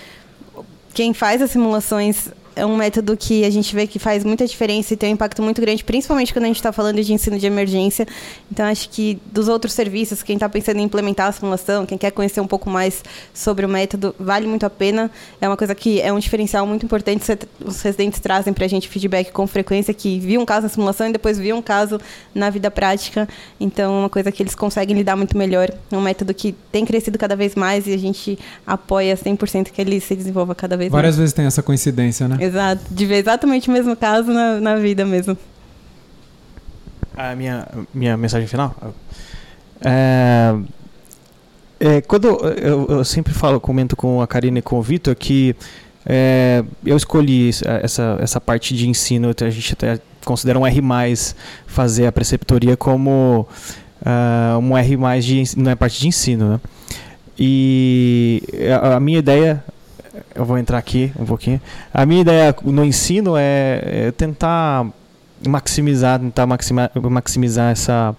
quem 0.94 1.12
faz 1.12 1.42
as 1.42 1.50
simulações 1.50 2.28
é 2.56 2.64
um 2.64 2.74
método 2.74 3.14
que 3.16 3.44
a 3.44 3.50
gente 3.50 3.74
vê 3.74 3.86
que 3.86 3.98
faz 3.98 4.24
muita 4.24 4.46
diferença 4.46 4.94
e 4.94 4.96
tem 4.96 5.10
um 5.10 5.12
impacto 5.12 5.42
muito 5.42 5.60
grande, 5.60 5.84
principalmente 5.84 6.32
quando 6.32 6.46
a 6.46 6.48
gente 6.48 6.56
está 6.56 6.72
falando 6.72 7.02
de 7.02 7.12
ensino 7.12 7.38
de 7.38 7.46
emergência. 7.46 8.06
Então, 8.50 8.64
acho 8.66 8.88
que 8.88 9.20
dos 9.30 9.46
outros 9.46 9.74
serviços, 9.74 10.22
quem 10.22 10.36
está 10.36 10.48
pensando 10.48 10.78
em 10.78 10.82
implementar 10.82 11.28
a 11.28 11.32
simulação, 11.32 11.84
quem 11.84 11.98
quer 11.98 12.10
conhecer 12.10 12.40
um 12.40 12.46
pouco 12.46 12.70
mais 12.70 13.04
sobre 13.34 13.66
o 13.66 13.68
método, 13.68 14.14
vale 14.18 14.46
muito 14.46 14.64
a 14.64 14.70
pena. 14.70 15.10
É 15.38 15.46
uma 15.46 15.56
coisa 15.56 15.74
que 15.74 16.00
é 16.00 16.10
um 16.10 16.18
diferencial 16.18 16.66
muito 16.66 16.86
importante. 16.86 17.24
Os 17.62 17.82
residentes 17.82 18.20
trazem 18.20 18.54
para 18.54 18.64
a 18.64 18.68
gente 18.68 18.88
feedback 18.88 19.30
com 19.32 19.46
frequência 19.46 19.92
que 19.92 20.18
viu 20.18 20.40
um 20.40 20.46
caso 20.46 20.62
na 20.62 20.68
simulação 20.70 21.08
e 21.08 21.12
depois 21.12 21.38
viu 21.38 21.56
um 21.56 21.62
caso 21.62 22.00
na 22.34 22.48
vida 22.48 22.70
prática. 22.70 23.28
Então, 23.60 23.94
é 23.94 23.98
uma 23.98 24.08
coisa 24.08 24.32
que 24.32 24.42
eles 24.42 24.54
conseguem 24.54 24.96
lidar 24.96 25.14
muito 25.14 25.36
melhor. 25.36 25.70
É 25.90 25.96
um 25.96 26.00
método 26.00 26.32
que 26.32 26.52
tem 26.72 26.86
crescido 26.86 27.18
cada 27.18 27.36
vez 27.36 27.54
mais 27.54 27.86
e 27.86 27.92
a 27.92 27.98
gente 27.98 28.38
apoia 28.66 29.14
100% 29.14 29.70
que 29.72 29.80
ele 29.80 30.00
se 30.00 30.16
desenvolva 30.16 30.54
cada 30.54 30.74
vez 30.74 30.90
Várias 30.90 31.16
mais. 31.16 31.18
vezes 31.18 31.34
tem 31.34 31.44
essa 31.44 31.62
coincidência, 31.62 32.26
né? 32.26 32.45
Exato, 32.46 32.82
de 32.90 33.06
ver 33.06 33.16
exatamente 33.16 33.68
o 33.68 33.72
mesmo 33.72 33.96
caso 33.96 34.32
na, 34.32 34.60
na 34.60 34.76
vida 34.76 35.04
mesmo. 35.04 35.36
A 37.16 37.34
minha, 37.34 37.66
minha 37.94 38.16
mensagem 38.16 38.46
final? 38.46 38.74
É, 39.80 40.54
é, 41.80 42.00
quando 42.00 42.28
eu, 42.28 42.86
eu, 42.88 43.04
sempre 43.04 43.32
falo, 43.32 43.60
comento 43.60 43.96
com 43.96 44.20
a 44.20 44.26
Karina 44.26 44.58
e 44.58 44.62
com 44.62 44.78
o 44.78 44.82
Vitor 44.82 45.14
que 45.14 45.56
é, 46.04 46.62
eu 46.84 46.96
escolhi 46.96 47.50
essa, 47.82 48.18
essa 48.20 48.40
parte 48.40 48.74
de 48.74 48.88
ensino, 48.88 49.30
a 49.40 49.50
gente 49.50 49.72
até 49.72 49.98
considera 50.24 50.58
um 50.58 50.66
R+, 50.66 50.80
fazer 51.66 52.06
a 52.06 52.12
preceptoria 52.12 52.76
como 52.76 53.46
uh, 54.02 54.58
um 54.58 54.76
R+, 54.76 55.20
de, 55.20 55.42
não 55.56 55.70
é 55.70 55.74
parte 55.74 56.00
de 56.00 56.08
ensino, 56.08 56.50
né? 56.50 56.60
E 57.38 58.42
a, 58.82 58.96
a 58.96 59.00
minha 59.00 59.18
ideia 59.18 59.62
eu 60.34 60.44
vou 60.44 60.58
entrar 60.58 60.78
aqui 60.78 61.12
um 61.18 61.24
pouquinho. 61.24 61.60
A 61.92 62.04
minha 62.06 62.20
ideia 62.20 62.54
no 62.64 62.84
ensino 62.84 63.36
é, 63.36 63.80
é 63.84 64.12
tentar 64.12 64.86
maximizar, 65.46 66.18
tentar 66.18 66.46
maximizar, 66.46 66.90
maximizar 67.10 67.72
essa 67.72 68.14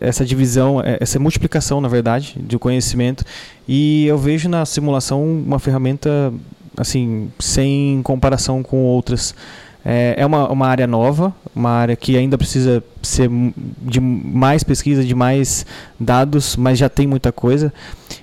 essa 0.00 0.24
divisão, 0.24 0.80
é, 0.80 0.96
essa 1.00 1.18
multiplicação, 1.18 1.80
na 1.80 1.88
verdade, 1.88 2.34
do 2.38 2.58
conhecimento. 2.58 3.24
E 3.68 4.06
eu 4.06 4.16
vejo 4.16 4.48
na 4.48 4.64
simulação 4.64 5.22
uma 5.22 5.58
ferramenta 5.58 6.32
assim 6.76 7.30
sem 7.38 8.00
comparação 8.02 8.62
com 8.62 8.78
outras 8.84 9.34
é, 9.84 10.14
é 10.16 10.26
uma, 10.26 10.48
uma 10.48 10.68
área 10.68 10.86
nova, 10.86 11.34
uma 11.54 11.70
área 11.70 11.96
que 11.96 12.16
ainda 12.16 12.38
precisa 12.38 12.82
ser 13.02 13.28
de 13.82 14.00
mais 14.00 14.62
pesquisa, 14.62 15.04
de 15.04 15.14
mais 15.14 15.66
dados, 15.98 16.56
mas 16.56 16.78
já 16.78 16.88
tem 16.88 17.06
muita 17.06 17.32
coisa. 17.32 17.72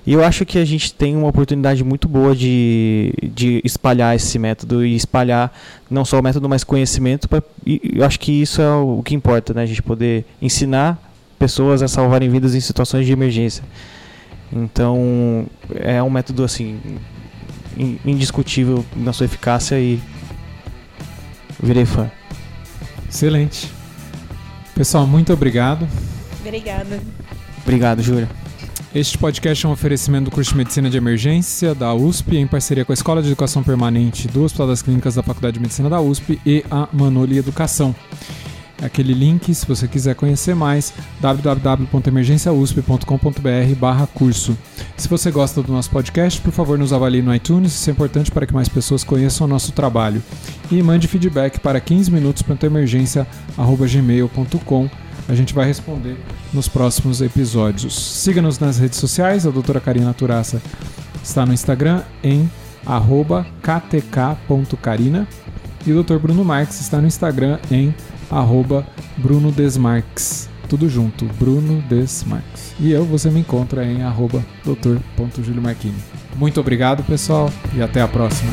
E 0.06 0.12
eu 0.14 0.24
acho 0.24 0.46
que 0.46 0.58
a 0.58 0.64
gente 0.64 0.94
tem 0.94 1.14
uma 1.14 1.28
oportunidade 1.28 1.84
muito 1.84 2.08
boa 2.08 2.34
de, 2.34 3.12
de 3.22 3.60
espalhar 3.62 4.16
esse 4.16 4.38
método 4.38 4.84
e 4.84 4.96
espalhar 4.96 5.54
não 5.90 6.04
só 6.04 6.18
o 6.18 6.22
método, 6.22 6.48
mas 6.48 6.64
conhecimento. 6.64 7.28
Pra, 7.28 7.42
e 7.66 7.80
eu 7.96 8.04
acho 8.04 8.18
que 8.18 8.32
isso 8.32 8.62
é 8.62 8.74
o 8.74 9.02
que 9.02 9.14
importa, 9.14 9.52
né? 9.52 9.62
A 9.62 9.66
gente 9.66 9.82
poder 9.82 10.24
ensinar 10.40 10.98
pessoas 11.38 11.82
a 11.82 11.88
salvarem 11.88 12.30
vidas 12.30 12.54
em 12.54 12.60
situações 12.60 13.04
de 13.04 13.12
emergência. 13.12 13.62
Então, 14.52 15.46
é 15.74 16.02
um 16.02 16.10
método 16.10 16.42
assim 16.42 16.80
indiscutível 18.04 18.84
na 18.96 19.12
sua 19.12 19.26
eficácia 19.26 19.78
e 19.78 20.00
virei 21.62 21.84
fã. 21.84 22.10
Excelente. 23.08 23.70
Pessoal, 24.74 25.06
muito 25.06 25.32
obrigado. 25.32 25.86
Obrigada. 26.40 27.00
Obrigado, 27.62 28.02
Júlia. 28.02 28.28
Este 28.92 29.16
podcast 29.16 29.64
é 29.64 29.68
um 29.68 29.72
oferecimento 29.72 30.24
do 30.24 30.32
curso 30.32 30.50
de 30.50 30.56
Medicina 30.56 30.90
de 30.90 30.96
Emergência 30.96 31.76
da 31.76 31.94
USP, 31.94 32.36
em 32.36 32.46
parceria 32.46 32.84
com 32.84 32.92
a 32.92 32.94
Escola 32.94 33.22
de 33.22 33.28
Educação 33.28 33.62
Permanente 33.62 34.26
do 34.26 34.42
Hospital 34.42 34.66
das 34.66 34.82
Clínicas 34.82 35.14
da 35.14 35.22
Faculdade 35.22 35.54
de 35.54 35.60
Medicina 35.60 35.88
da 35.88 36.00
USP 36.00 36.40
e 36.44 36.64
a 36.68 36.88
Manoli 36.92 37.38
Educação. 37.38 37.94
aquele 38.82 39.12
link 39.12 39.54
se 39.54 39.66
você 39.66 39.86
quiser 39.86 40.16
conhecer 40.16 40.56
mais, 40.56 40.92
www.emergenciausp.com.br 41.20 43.74
barra 43.78 44.08
curso. 44.08 44.58
Se 45.00 45.08
você 45.08 45.30
gosta 45.30 45.62
do 45.62 45.72
nosso 45.72 45.88
podcast, 45.90 46.38
por 46.42 46.52
favor 46.52 46.78
nos 46.78 46.92
avalie 46.92 47.22
no 47.22 47.34
iTunes, 47.34 47.72
isso 47.72 47.88
é 47.88 47.92
importante 47.92 48.30
para 48.30 48.46
que 48.46 48.52
mais 48.52 48.68
pessoas 48.68 49.02
conheçam 49.02 49.46
o 49.46 49.48
nosso 49.48 49.72
trabalho. 49.72 50.22
E 50.70 50.82
mande 50.82 51.08
feedback 51.08 51.58
para 51.58 51.80
15 51.80 52.10
minutos. 52.10 52.44
A 55.26 55.34
gente 55.34 55.54
vai 55.54 55.64
responder 55.64 56.18
nos 56.52 56.68
próximos 56.68 57.22
episódios. 57.22 57.98
Siga-nos 57.98 58.58
nas 58.58 58.78
redes 58.78 58.98
sociais, 58.98 59.46
a 59.46 59.50
doutora 59.50 59.80
Karina 59.80 60.12
Turaça 60.12 60.60
está 61.24 61.46
no 61.46 61.54
Instagram 61.54 62.02
em 62.22 62.50
arroba 62.84 63.46
ktk.carina 63.62 65.26
e 65.86 65.94
o 65.94 66.04
Dr. 66.04 66.18
Bruno 66.18 66.44
Marques 66.44 66.78
está 66.78 67.00
no 67.00 67.06
Instagram 67.06 67.58
em 67.70 67.94
arroba 68.30 68.86
Bruno 69.16 69.50
Desmarques. 69.50 70.49
Tudo 70.70 70.88
junto, 70.88 71.24
Bruno 71.36 71.82
Desmarques. 71.88 72.76
E 72.78 72.92
eu, 72.92 73.04
você 73.04 73.28
me 73.28 73.40
encontra 73.40 73.84
em 73.84 74.04
arroba. 74.04 74.46
Muito 76.36 76.60
obrigado, 76.60 77.02
pessoal, 77.02 77.50
e 77.74 77.82
até 77.82 78.00
a 78.00 78.06
próxima. 78.06 78.52